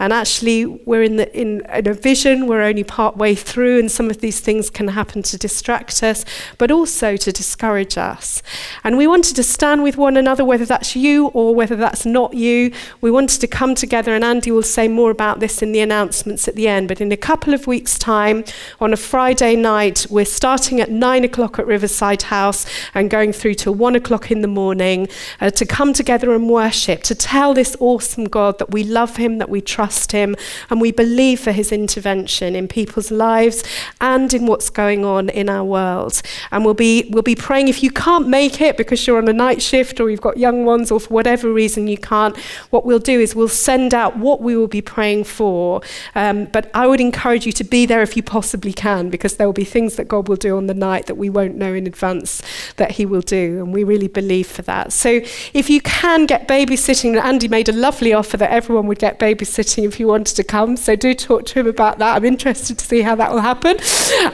And 0.01 0.15
actually, 0.15 0.65
we're 0.65 1.03
in, 1.03 1.17
the, 1.17 1.39
in, 1.39 1.61
in 1.61 1.87
a 1.87 1.93
vision, 1.93 2.47
we're 2.47 2.63
only 2.63 2.85
part 2.85 3.19
way 3.19 3.35
through, 3.35 3.79
and 3.79 3.93
some 3.93 4.09
of 4.09 4.23
these 4.23 4.41
things 4.41 4.71
can 4.71 4.89
happen 4.89 5.23
to 5.25 5.37
distract 5.37 6.03
us, 6.03 6.25
but 6.57 6.71
also 6.71 7.19
to 7.19 7.31
discourage 7.31 7.99
us. 7.99 8.43
And 8.83 8.97
we 8.97 9.07
wanted 9.07 9.37
to 9.37 9.43
stand 9.43 9.83
with 9.83 9.99
one 9.99 10.17
another, 10.17 10.43
whether 10.43 10.65
that's 10.65 10.97
you 10.97 11.27
or 11.29 11.55
whether 11.55 11.77
that's 11.77 12.07
not 12.07 12.33
you. 12.33 12.73
We 13.03 13.11
wanted 13.11 13.43
to 13.43 13.47
come 13.47 13.75
together, 13.75 14.15
and 14.15 14.25
Andy 14.25 14.51
will 14.51 14.63
say 14.63 14.89
more 14.89 15.11
about 15.11 15.39
this 15.39 15.61
in 15.61 15.73
the 15.73 15.81
announcements 15.81 16.49
at 16.49 16.55
the 16.57 16.67
end. 16.67 16.89
But 16.89 17.03
in 17.03 17.13
a 17.13 17.17
couple 17.19 17.53
of 17.53 17.67
weeks' 17.67 17.99
time, 17.99 18.45
on 18.81 18.95
a 18.95 18.97
Friday 18.97 19.55
night, 19.55 20.07
we're 20.09 20.25
starting 20.25 20.81
at 20.81 20.91
nine 20.91 21.25
o'clock 21.25 21.59
at 21.59 21.67
Riverside 21.67 22.23
House 22.23 22.65
and 22.95 23.11
going 23.11 23.35
through 23.35 23.57
to 23.57 23.71
one 23.71 23.97
o'clock 23.97 24.31
in 24.31 24.41
the 24.41 24.49
morning 24.49 25.09
uh, 25.43 25.51
to 25.51 25.67
come 25.67 25.93
together 25.93 26.33
and 26.35 26.49
worship, 26.49 27.03
to 27.03 27.15
tell 27.15 27.53
this 27.53 27.77
awesome 27.81 28.25
God 28.25 28.59
that 28.61 28.71
we 28.71 28.83
love 28.83 29.17
Him, 29.17 29.37
that 29.37 29.51
we 29.51 29.61
trust 29.61 29.90
trust 29.91 30.13
Him, 30.13 30.37
and 30.71 30.81
we 30.81 30.93
believe 30.93 31.41
for 31.41 31.53
His 31.53 31.73
intervention 31.73 32.55
in 32.55 32.69
people's 32.69 33.11
lives 33.11 33.65
and 34.01 34.33
in 34.33 34.47
what's 34.47 34.71
going 34.71 35.05
on 35.05 35.29
in 35.29 35.49
our 35.49 35.65
world. 35.65 36.23
And 36.53 36.65
we'll 36.65 36.75
be, 36.75 37.09
we'll 37.11 37.25
be 37.25 37.35
praying 37.35 37.67
if 37.67 37.83
you 37.83 37.91
can't 37.91 38.29
make 38.29 38.61
it 38.61 38.77
because 38.77 39.05
you're 39.07 39.19
on 39.19 39.29
a 39.29 39.33
night 39.33 39.61
shift 39.61 39.99
or 39.99 40.09
you've 40.09 40.21
got 40.21 40.37
young 40.37 40.65
ones 40.65 40.93
or 40.93 41.01
for 41.01 41.13
whatever 41.13 41.53
reason 41.53 41.89
you 41.89 41.99
can't, 41.99 42.37
what 42.71 42.87
we'll 42.87 43.01
do 43.01 43.19
is 43.19 43.35
we'll 43.35 43.49
send 43.49 43.93
out 43.93 44.17
what 44.17 44.41
we 44.41 44.57
will 44.57 44.69
be 44.69 44.81
praying 44.81 45.25
for. 45.25 45.83
Um, 46.15 46.45
but 46.45 46.71
I 46.73 46.87
would 46.87 47.01
encourage 47.01 47.47
you 47.47 47.53
to 47.53 47.65
be 47.65 47.87
there 47.87 48.03
if 48.03 48.17
you 48.17 48.23
possibly 48.23 48.73
can 48.73 49.11
because 49.11 49.37
there 49.37 49.49
will 49.49 49.53
be 49.65 49.65
things 49.65 49.97
that 49.97 50.07
God 50.07 50.29
will 50.29 50.37
do 50.37 50.57
on 50.57 50.67
the 50.67 50.75
night 50.75 51.07
that 51.07 51.17
we 51.17 51.29
won't 51.29 51.57
know 51.57 51.75
in 51.75 51.87
advance 51.87 52.43
that 52.77 52.93
He 52.93 53.05
will 53.05 53.23
do. 53.23 53.59
And 53.59 53.75
we 53.75 53.83
really 53.83 54.09
believe 54.09 54.47
for 54.47 54.63
that. 54.63 54.93
So 54.93 55.21
if 55.53 55.69
you 55.69 55.81
can 55.81 56.27
get 56.27 56.47
babysitting, 56.47 57.21
Andy 57.21 57.49
made 57.49 57.69
a 57.69 57.73
lovely 57.73 58.13
offer 58.13 58.37
that 58.37 58.51
everyone 58.51 58.87
would 58.87 59.01
get 59.01 59.19
babysitting 59.19 59.80
meeting 59.81 59.91
if 59.91 59.99
he 59.99 60.05
wanted 60.05 60.37
to 60.37 60.45
come. 60.45 60.77
So 60.77 60.97
do 60.97 61.15
talk 61.15 61.47
to 61.47 61.61
him 61.61 61.67
about 61.67 61.99
that. 61.99 62.17
I'm 62.17 62.25
interested 62.25 62.79
to 62.79 62.85
see 62.85 63.03
how 63.03 63.15
that 63.17 63.33
will 63.33 63.41
happen. 63.41 63.77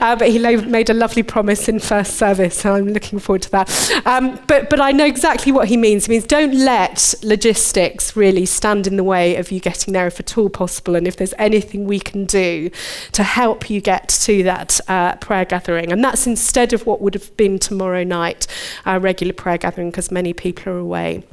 Uh, 0.00 0.16
but 0.16 0.28
he 0.28 0.38
made 0.38 0.90
a 0.90 0.94
lovely 0.94 1.22
promise 1.22 1.68
in 1.68 1.78
first 1.78 2.16
service, 2.16 2.64
and 2.64 2.74
I'm 2.74 2.88
looking 2.88 3.18
forward 3.18 3.42
to 3.42 3.50
that. 3.52 3.92
Um, 4.04 4.38
but, 4.46 4.70
but 4.70 4.80
I 4.80 4.92
know 4.92 5.06
exactly 5.06 5.52
what 5.52 5.68
he 5.68 5.76
means. 5.76 6.06
He 6.06 6.10
means 6.10 6.24
don't 6.24 6.54
let 6.54 7.14
logistics 7.22 8.16
really 8.16 8.46
stand 8.46 8.86
in 8.86 8.96
the 8.96 9.04
way 9.04 9.36
of 9.36 9.50
you 9.50 9.60
getting 9.60 9.92
there 9.92 10.06
if 10.06 10.20
at 10.20 10.36
all 10.36 10.48
possible. 10.48 10.96
And 10.96 11.06
if 11.06 11.16
there's 11.16 11.34
anything 11.38 11.86
we 11.86 12.00
can 12.00 12.24
do 12.26 12.70
to 13.12 13.22
help 13.22 13.70
you 13.70 13.80
get 13.80 14.08
to 14.08 14.42
that 14.42 14.80
uh, 14.88 15.16
prayer 15.16 15.44
gathering. 15.44 15.92
And 15.92 16.02
that's 16.02 16.26
instead 16.26 16.72
of 16.72 16.86
what 16.86 17.00
would 17.00 17.14
have 17.14 17.36
been 17.36 17.58
tomorrow 17.58 18.04
night, 18.04 18.46
our 18.84 18.98
regular 18.98 19.32
prayer 19.32 19.58
gathering, 19.58 19.90
because 19.90 20.10
many 20.10 20.32
people 20.32 20.72
are 20.72 20.78
away. 20.78 21.24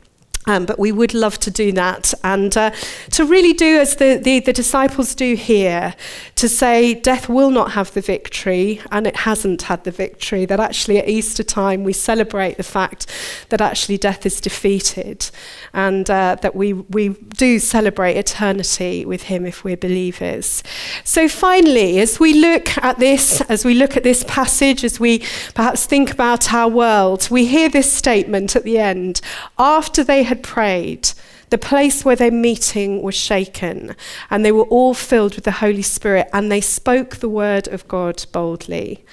Um, 0.45 0.65
but 0.65 0.77
we 0.77 0.91
would 0.91 1.13
love 1.13 1.39
to 1.39 1.51
do 1.51 1.71
that 1.71 2.13
and 2.23 2.55
uh, 2.57 2.71
to 3.11 3.25
really 3.25 3.53
do 3.53 3.79
as 3.79 3.95
the, 3.95 4.19
the, 4.21 4.39
the, 4.41 4.51
disciples 4.51 5.15
do 5.15 5.35
here 5.35 5.95
to 6.35 6.49
say 6.49 6.93
death 6.93 7.29
will 7.29 7.49
not 7.49 7.71
have 7.71 7.93
the 7.93 8.01
victory 8.01 8.81
and 8.91 9.07
it 9.07 9.15
hasn't 9.17 9.63
had 9.63 9.85
the 9.85 9.91
victory. 9.91 10.45
That 10.45 10.59
actually 10.59 10.97
at 10.97 11.07
Easter 11.07 11.43
time 11.43 11.85
we 11.85 11.93
celebrate 11.93 12.57
the 12.57 12.63
fact 12.63 13.07
that 13.49 13.61
actually 13.61 13.97
death 13.97 14.25
is 14.25 14.41
defeated 14.41 15.29
and 15.73 16.09
uh, 16.09 16.35
that 16.41 16.55
we, 16.55 16.73
we 16.73 17.09
do 17.09 17.57
celebrate 17.59 18.17
eternity 18.17 19.05
with 19.05 19.23
Him 19.23 19.45
if 19.45 19.63
we're 19.63 19.77
believers. 19.77 20.61
So, 21.03 21.27
finally, 21.29 21.99
as 21.99 22.19
we 22.19 22.33
look 22.33 22.77
at 22.77 22.99
this, 22.99 23.41
as 23.41 23.63
we 23.63 23.73
look 23.73 23.95
at 23.95 24.03
this 24.03 24.23
passage, 24.27 24.83
as 24.83 24.99
we 24.99 25.19
perhaps 25.55 25.85
think 25.85 26.11
about 26.11 26.53
our 26.53 26.69
world, 26.69 27.29
we 27.29 27.45
hear 27.45 27.69
this 27.69 27.91
statement 27.91 28.55
at 28.55 28.63
the 28.63 28.77
end 28.77 29.21
after 29.57 30.03
they 30.03 30.23
had 30.33 30.43
prayed. 30.43 31.11
The 31.49 31.57
place 31.57 32.03
where 32.03 32.15
they're 32.15 32.31
meeting 32.31 33.01
was 33.01 33.15
shaken, 33.15 33.95
and 34.29 34.43
they 34.43 34.51
were 34.51 34.63
all 34.63 34.93
filled 34.93 35.35
with 35.35 35.43
the 35.43 35.59
Holy 35.63 35.83
Spirit, 35.83 36.27
and 36.33 36.51
they 36.51 36.61
spoke 36.61 37.17
the 37.17 37.29
word 37.29 37.67
of 37.67 37.87
God 37.87 38.25
boldly. 38.31 39.05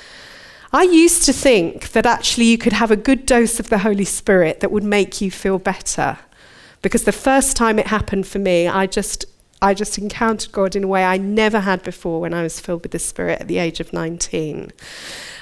I 0.73 0.85
used 0.85 1.25
to 1.27 1.33
think 1.33 1.93
that 1.93 2.07
actually 2.07 2.47
you 2.47 2.57
could 2.57 2.73
have 2.73 2.91
a 2.91 2.97
good 2.97 3.27
dose 3.27 3.61
of 3.61 3.69
the 3.69 3.79
Holy 3.79 4.05
Spirit 4.05 4.61
that 4.61 4.71
would 4.71 4.85
make 4.85 5.21
you 5.21 5.31
feel 5.31 5.59
better. 5.59 6.19
Because 6.81 7.05
the 7.05 7.13
first 7.13 7.57
time 7.57 7.79
it 7.79 7.89
happened 7.89 8.27
for 8.27 8.39
me, 8.39 8.69
I 8.69 8.87
just 8.87 9.27
I 9.63 9.75
just 9.75 9.99
encountered 9.99 10.53
God 10.53 10.75
in 10.75 10.85
a 10.85 10.89
way 10.89 11.05
I 11.05 11.19
never 11.19 11.61
had 11.61 11.83
before 11.83 12.23
when 12.23 12.33
I 12.33 12.43
was 12.43 12.59
filled 12.59 12.83
with 12.83 12.93
the 12.93 12.99
Spirit 12.99 13.43
at 13.43 13.49
the 13.49 13.59
age 13.59 13.79
of 13.81 13.93
19. 13.93 14.73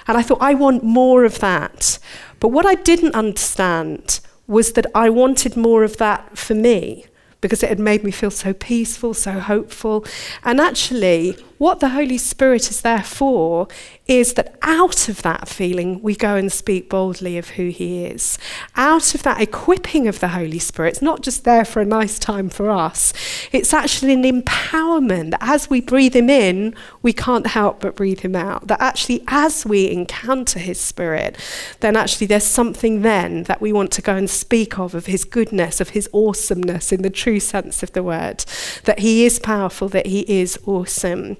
And 0.08 0.18
I 0.18 0.22
thought, 0.22 0.38
I 0.40 0.54
want 0.54 0.82
more 0.82 1.24
of 1.24 1.38
that. 1.38 2.00
But 2.40 2.48
what 2.48 2.66
I 2.66 2.74
didn't 2.74 3.14
understand 3.14 4.18
was 4.48 4.72
that 4.72 4.86
I 4.94 5.10
wanted 5.10 5.56
more 5.56 5.84
of 5.84 5.98
that 5.98 6.36
for 6.36 6.54
me 6.54 7.04
because 7.40 7.62
it 7.62 7.68
had 7.68 7.78
made 7.78 8.02
me 8.02 8.10
feel 8.10 8.32
so 8.32 8.52
peaceful, 8.52 9.14
so 9.14 9.38
hopeful. 9.38 10.04
And 10.42 10.60
actually, 10.60 11.36
what 11.58 11.80
the 11.80 11.90
Holy 11.90 12.18
Spirit 12.18 12.70
is 12.70 12.80
there 12.80 13.02
for 13.02 13.68
is 14.06 14.34
that 14.34 14.56
out 14.62 15.08
of 15.08 15.20
that 15.22 15.48
feeling, 15.48 16.00
we 16.00 16.16
go 16.16 16.34
and 16.34 16.50
speak 16.50 16.88
boldly 16.88 17.36
of 17.36 17.50
who 17.50 17.68
He 17.68 18.06
is. 18.06 18.38
Out 18.74 19.14
of 19.14 19.22
that 19.24 19.40
equipping 19.40 20.08
of 20.08 20.20
the 20.20 20.28
Holy 20.28 20.58
Spirit, 20.58 20.94
it's 20.94 21.02
not 21.02 21.20
just 21.20 21.44
there 21.44 21.64
for 21.64 21.80
a 21.80 21.84
nice 21.84 22.18
time 22.18 22.48
for 22.48 22.70
us, 22.70 23.12
it's 23.52 23.74
actually 23.74 24.14
an 24.14 24.22
empowerment 24.22 25.32
that 25.32 25.42
as 25.42 25.68
we 25.68 25.80
breathe 25.80 26.16
Him 26.16 26.30
in, 26.30 26.74
we 27.02 27.12
can't 27.12 27.48
help 27.48 27.80
but 27.80 27.96
breathe 27.96 28.20
Him 28.20 28.34
out. 28.34 28.68
That 28.68 28.80
actually, 28.80 29.22
as 29.28 29.66
we 29.66 29.90
encounter 29.90 30.58
His 30.58 30.80
Spirit, 30.80 31.36
then 31.80 31.96
actually 31.96 32.28
there's 32.28 32.44
something 32.44 33.02
then 33.02 33.42
that 33.42 33.60
we 33.60 33.72
want 33.72 33.92
to 33.92 34.02
go 34.02 34.16
and 34.16 34.30
speak 34.30 34.78
of, 34.78 34.94
of 34.94 35.06
His 35.06 35.24
goodness, 35.24 35.80
of 35.80 35.90
His 35.90 36.08
awesomeness 36.14 36.92
in 36.92 37.02
the 37.02 37.10
true 37.10 37.40
sense 37.40 37.82
of 37.82 37.92
the 37.92 38.02
word. 38.02 38.44
That 38.84 39.00
He 39.00 39.26
is 39.26 39.38
powerful, 39.38 39.88
that 39.90 40.06
He 40.06 40.20
is 40.20 40.58
awesome. 40.64 41.36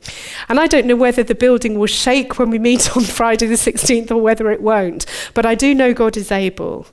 And 0.49 0.59
I 0.59 0.67
don't 0.67 0.87
know 0.87 0.97
whether 0.97 1.23
the 1.23 1.35
building 1.35 1.79
will 1.79 1.87
shake 1.87 2.39
when 2.39 2.51
we 2.51 2.59
meet 2.59 2.97
on 2.97 3.05
Friday 3.05 3.47
the 3.47 3.55
16th 3.55 4.11
or 4.11 4.17
whether 4.17 4.51
it 4.51 4.61
won't, 4.61 5.07
but 5.35 5.47
I 5.47 5.55
do 5.55 5.75
know 5.75 5.95
God 5.95 6.17
is 6.17 6.31
able. 6.33 6.87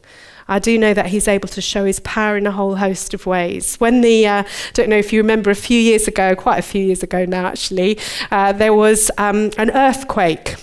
I 0.47 0.59
do 0.59 0.77
know 0.77 0.93
that 0.93 1.07
he's 1.07 1.27
able 1.27 1.47
to 1.49 1.61
show 1.61 1.85
his 1.85 1.99
power 2.01 2.37
in 2.37 2.45
a 2.45 2.51
whole 2.51 2.75
host 2.75 3.13
of 3.15 3.25
ways. 3.25 3.77
When 3.77 4.01
the, 4.01 4.27
uh, 4.27 4.43
don't 4.73 4.89
know 4.89 4.97
if 4.97 5.11
you 5.11 5.19
remember 5.19 5.49
a 5.49 5.55
few 5.55 5.79
years 5.79 6.07
ago, 6.07 6.35
quite 6.35 6.59
a 6.59 6.61
few 6.61 6.83
years 6.83 7.01
ago 7.01 7.25
now 7.25 7.47
actually, 7.47 7.97
uh, 8.29 8.51
there 8.51 8.73
was 8.73 9.09
um, 9.17 9.49
an 9.57 9.71
earthquake 9.71 10.55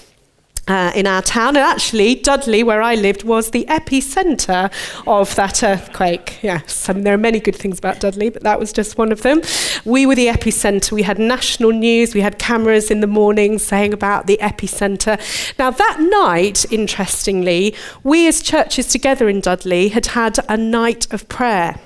uh, 0.69 0.93
in 0.95 1.07
our 1.07 1.23
town. 1.23 1.57
And 1.57 1.65
actually, 1.65 2.15
Dudley, 2.17 2.63
where 2.63 2.83
I 2.83 2.95
lived, 2.95 3.25
was 3.25 3.51
the 3.51 3.65
epicenter 3.69 4.73
of 5.07 5.35
that 5.35 5.63
earthquake. 5.63 6.39
Yes, 6.43 6.89
I 6.89 6.93
mean, 6.93 7.05
there 7.05 7.15
are 7.15 7.19
many 7.19 7.41
good 7.41 7.57
things 7.57 7.79
about 7.79 8.01
Dudley, 8.01 8.31
but 8.31 8.43
that 8.43 8.59
was 8.59 8.73
just 8.73 8.99
one 8.99 9.13
of 9.13 9.23
them. 9.23 9.43
We 9.85 10.07
were 10.07 10.15
the 10.15 10.29
epicenter. 10.29 10.93
We 10.93 11.03
had 11.03 11.19
national 11.19 11.73
news. 11.73 12.15
We 12.15 12.21
had 12.21 12.39
cameras 12.39 12.91
in 12.91 13.01
the 13.01 13.07
morning 13.07 13.59
saying 13.59 13.93
about 13.93 14.27
the 14.27 14.39
epicenter. 14.41 15.19
Now, 15.59 15.71
that 15.71 16.01
night, 16.01 16.65
interestingly, 16.73 17.75
we 18.03 18.29
as 18.29 18.43
churches 18.43 18.87
together 18.87 19.29
in 19.29 19.41
Dudley 19.41 19.89
had 19.89 20.07
had 20.07 20.39
a 20.49 20.57
night 20.57 21.13
of 21.13 21.29
prayer 21.29 21.81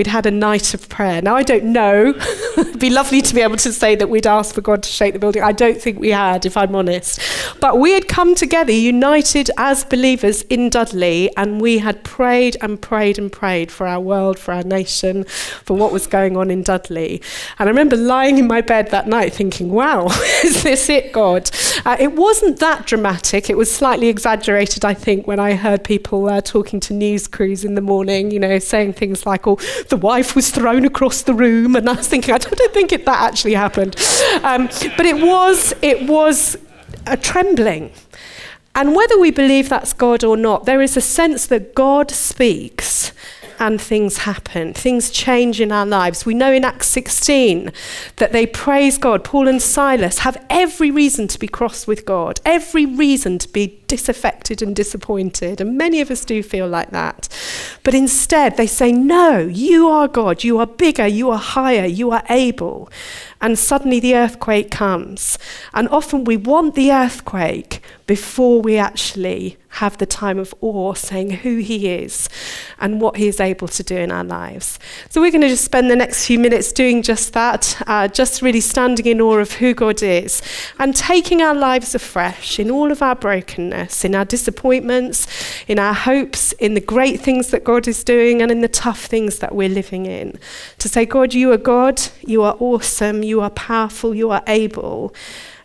we'd 0.00 0.06
had 0.06 0.24
a 0.24 0.30
night 0.30 0.72
of 0.72 0.88
prayer. 0.88 1.20
Now, 1.20 1.36
I 1.36 1.42
don't 1.42 1.66
know. 1.66 2.14
It'd 2.56 2.78
be 2.80 2.88
lovely 2.88 3.20
to 3.20 3.34
be 3.34 3.42
able 3.42 3.58
to 3.58 3.70
say 3.70 3.94
that 3.96 4.08
we'd 4.08 4.26
asked 4.26 4.54
for 4.54 4.62
God 4.62 4.82
to 4.84 4.88
shake 4.88 5.12
the 5.12 5.18
building. 5.18 5.42
I 5.42 5.52
don't 5.52 5.78
think 5.78 5.98
we 5.98 6.08
had, 6.08 6.46
if 6.46 6.56
I'm 6.56 6.74
honest. 6.74 7.20
But 7.60 7.78
we 7.78 7.92
had 7.92 8.08
come 8.08 8.34
together, 8.34 8.72
united 8.72 9.50
as 9.58 9.84
believers 9.84 10.40
in 10.48 10.70
Dudley, 10.70 11.30
and 11.36 11.60
we 11.60 11.76
had 11.80 12.02
prayed 12.02 12.56
and 12.62 12.80
prayed 12.80 13.18
and 13.18 13.30
prayed 13.30 13.70
for 13.70 13.86
our 13.86 14.00
world, 14.00 14.38
for 14.38 14.54
our 14.54 14.62
nation, 14.62 15.24
for 15.24 15.76
what 15.76 15.92
was 15.92 16.06
going 16.06 16.34
on 16.34 16.50
in 16.50 16.62
Dudley. 16.62 17.20
And 17.58 17.68
I 17.68 17.70
remember 17.70 17.98
lying 17.98 18.38
in 18.38 18.46
my 18.46 18.62
bed 18.62 18.90
that 18.92 19.06
night 19.06 19.34
thinking, 19.34 19.70
wow, 19.70 20.06
is 20.44 20.62
this 20.62 20.88
it, 20.88 21.12
God? 21.12 21.50
Uh, 21.84 21.98
it 22.00 22.12
wasn't 22.14 22.58
that 22.60 22.86
dramatic. 22.86 23.50
It 23.50 23.58
was 23.58 23.70
slightly 23.70 24.08
exaggerated, 24.08 24.82
I 24.82 24.94
think, 24.94 25.26
when 25.26 25.38
I 25.38 25.56
heard 25.56 25.84
people 25.84 26.26
uh, 26.30 26.40
talking 26.40 26.80
to 26.80 26.94
news 26.94 27.26
crews 27.26 27.66
in 27.66 27.74
the 27.74 27.82
morning, 27.82 28.30
you 28.30 28.40
know, 28.40 28.58
saying 28.58 28.94
things 28.94 29.26
like, 29.26 29.46
oh, 29.46 29.58
the 29.90 29.96
wife 29.96 30.34
was 30.34 30.50
thrown 30.50 30.84
across 30.84 31.22
the 31.22 31.34
room, 31.34 31.76
and 31.76 31.88
I 31.88 31.94
was 31.94 32.08
thinking, 32.08 32.34
I 32.34 32.38
don't 32.38 32.72
think 32.72 32.92
it, 32.92 33.04
that 33.04 33.20
actually 33.30 33.54
happened. 33.54 33.96
Um, 34.42 34.66
but 34.96 35.06
it 35.06 35.20
was, 35.20 35.74
it 35.82 36.08
was 36.08 36.56
a 37.06 37.16
trembling. 37.16 37.92
And 38.74 38.94
whether 38.94 39.18
we 39.18 39.30
believe 39.30 39.68
that's 39.68 39.92
God 39.92 40.24
or 40.24 40.36
not, 40.36 40.64
there 40.64 40.80
is 40.80 40.96
a 40.96 41.00
sense 41.00 41.46
that 41.48 41.74
God 41.74 42.10
speaks 42.10 43.12
and 43.60 43.80
things 43.80 44.18
happen. 44.18 44.72
Things 44.72 45.10
change 45.10 45.60
in 45.60 45.70
our 45.70 45.86
lives. 45.86 46.24
We 46.24 46.34
know 46.34 46.50
in 46.50 46.64
Acts 46.64 46.88
16 46.88 47.70
that 48.16 48.32
they 48.32 48.46
praise 48.46 48.96
God. 48.98 49.22
Paul 49.22 49.46
and 49.46 49.60
Silas 49.60 50.20
have 50.20 50.44
every 50.48 50.90
reason 50.90 51.28
to 51.28 51.38
be 51.38 51.46
cross 51.46 51.86
with 51.86 52.06
God, 52.06 52.40
every 52.44 52.86
reason 52.86 53.38
to 53.38 53.48
be 53.48 53.80
disaffected 53.86 54.62
and 54.62 54.74
disappointed. 54.74 55.60
And 55.60 55.76
many 55.76 56.00
of 56.00 56.10
us 56.10 56.24
do 56.24 56.42
feel 56.42 56.66
like 56.66 56.90
that. 56.90 57.28
But 57.82 57.94
instead, 57.94 58.56
they 58.56 58.66
say, 58.66 58.92
No, 58.92 59.38
you 59.38 59.88
are 59.88 60.08
God. 60.08 60.42
You 60.42 60.58
are 60.58 60.66
bigger. 60.66 61.06
You 61.06 61.30
are 61.30 61.38
higher. 61.38 61.84
You 61.84 62.10
are 62.12 62.24
able. 62.30 62.88
And 63.40 63.58
suddenly 63.58 64.00
the 64.00 64.14
earthquake 64.16 64.70
comes. 64.70 65.38
And 65.72 65.88
often 65.88 66.24
we 66.24 66.36
want 66.36 66.74
the 66.74 66.92
earthquake 66.92 67.82
before 68.06 68.60
we 68.60 68.76
actually 68.76 69.56
have 69.74 69.96
the 69.98 70.06
time 70.06 70.38
of 70.38 70.52
awe, 70.60 70.94
saying 70.94 71.30
who 71.30 71.58
He 71.58 71.88
is 71.88 72.28
and 72.80 73.00
what 73.00 73.16
He 73.16 73.28
is 73.28 73.38
able 73.38 73.68
to 73.68 73.82
do 73.84 73.96
in 73.96 74.10
our 74.10 74.24
lives. 74.24 74.80
So 75.10 75.20
we're 75.20 75.30
going 75.30 75.42
to 75.42 75.48
just 75.48 75.64
spend 75.64 75.90
the 75.90 75.96
next 75.96 76.26
few 76.26 76.38
minutes 76.38 76.72
doing 76.72 77.02
just 77.02 77.32
that, 77.34 77.80
uh, 77.86 78.08
just 78.08 78.42
really 78.42 78.60
standing 78.60 79.06
in 79.06 79.20
awe 79.20 79.38
of 79.38 79.52
who 79.52 79.74
God 79.74 80.02
is 80.02 80.42
and 80.80 80.94
taking 80.94 81.40
our 81.40 81.54
lives 81.54 81.94
afresh 81.94 82.58
in 82.58 82.68
all 82.68 82.90
of 82.90 83.00
our 83.00 83.14
brokenness, 83.14 84.04
in 84.04 84.16
our 84.16 84.24
disappointments, 84.24 85.28
in 85.68 85.78
our 85.78 85.94
hopes, 85.94 86.50
in 86.54 86.74
the 86.74 86.80
great 86.80 87.20
things 87.20 87.50
that 87.52 87.62
God 87.62 87.86
is 87.86 88.02
doing, 88.02 88.42
and 88.42 88.50
in 88.50 88.60
the 88.60 88.68
tough 88.68 89.06
things 89.06 89.38
that 89.38 89.54
we're 89.54 89.68
living 89.68 90.06
in. 90.06 90.36
To 90.78 90.88
say, 90.88 91.06
God, 91.06 91.32
you 91.32 91.52
are 91.52 91.56
God, 91.56 92.02
you 92.26 92.42
are 92.42 92.56
awesome, 92.58 93.22
you 93.30 93.40
are 93.40 93.50
powerful, 93.50 94.14
you 94.14 94.30
are 94.30 94.42
able. 94.46 95.14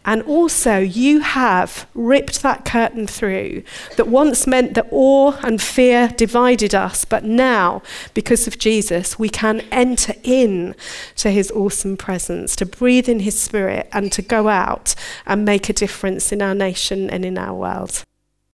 And 0.07 0.21
also, 0.21 0.77
you 0.77 1.21
have 1.21 1.87
ripped 1.95 2.43
that 2.43 2.63
curtain 2.63 3.07
through 3.07 3.63
that 3.97 4.07
once 4.07 4.45
meant 4.45 4.75
that 4.75 4.87
awe 4.91 5.35
and 5.43 5.59
fear 5.59 6.09
divided 6.09 6.75
us, 6.75 7.05
but 7.05 7.23
now, 7.23 7.81
because 8.13 8.45
of 8.45 8.59
Jesus, 8.59 9.17
we 9.17 9.29
can 9.29 9.61
enter 9.71 10.13
in 10.23 10.75
to 11.15 11.31
his 11.31 11.49
awesome 11.51 11.97
presence, 11.97 12.55
to 12.57 12.67
breathe 12.67 13.09
in 13.09 13.21
his 13.21 13.37
spirit, 13.37 13.89
and 13.91 14.11
to 14.11 14.21
go 14.21 14.47
out 14.47 14.93
and 15.25 15.43
make 15.43 15.69
a 15.69 15.73
difference 15.73 16.31
in 16.31 16.39
our 16.39 16.53
nation 16.53 17.09
and 17.09 17.25
in 17.25 17.37
our 17.39 17.55
world. 17.55 18.03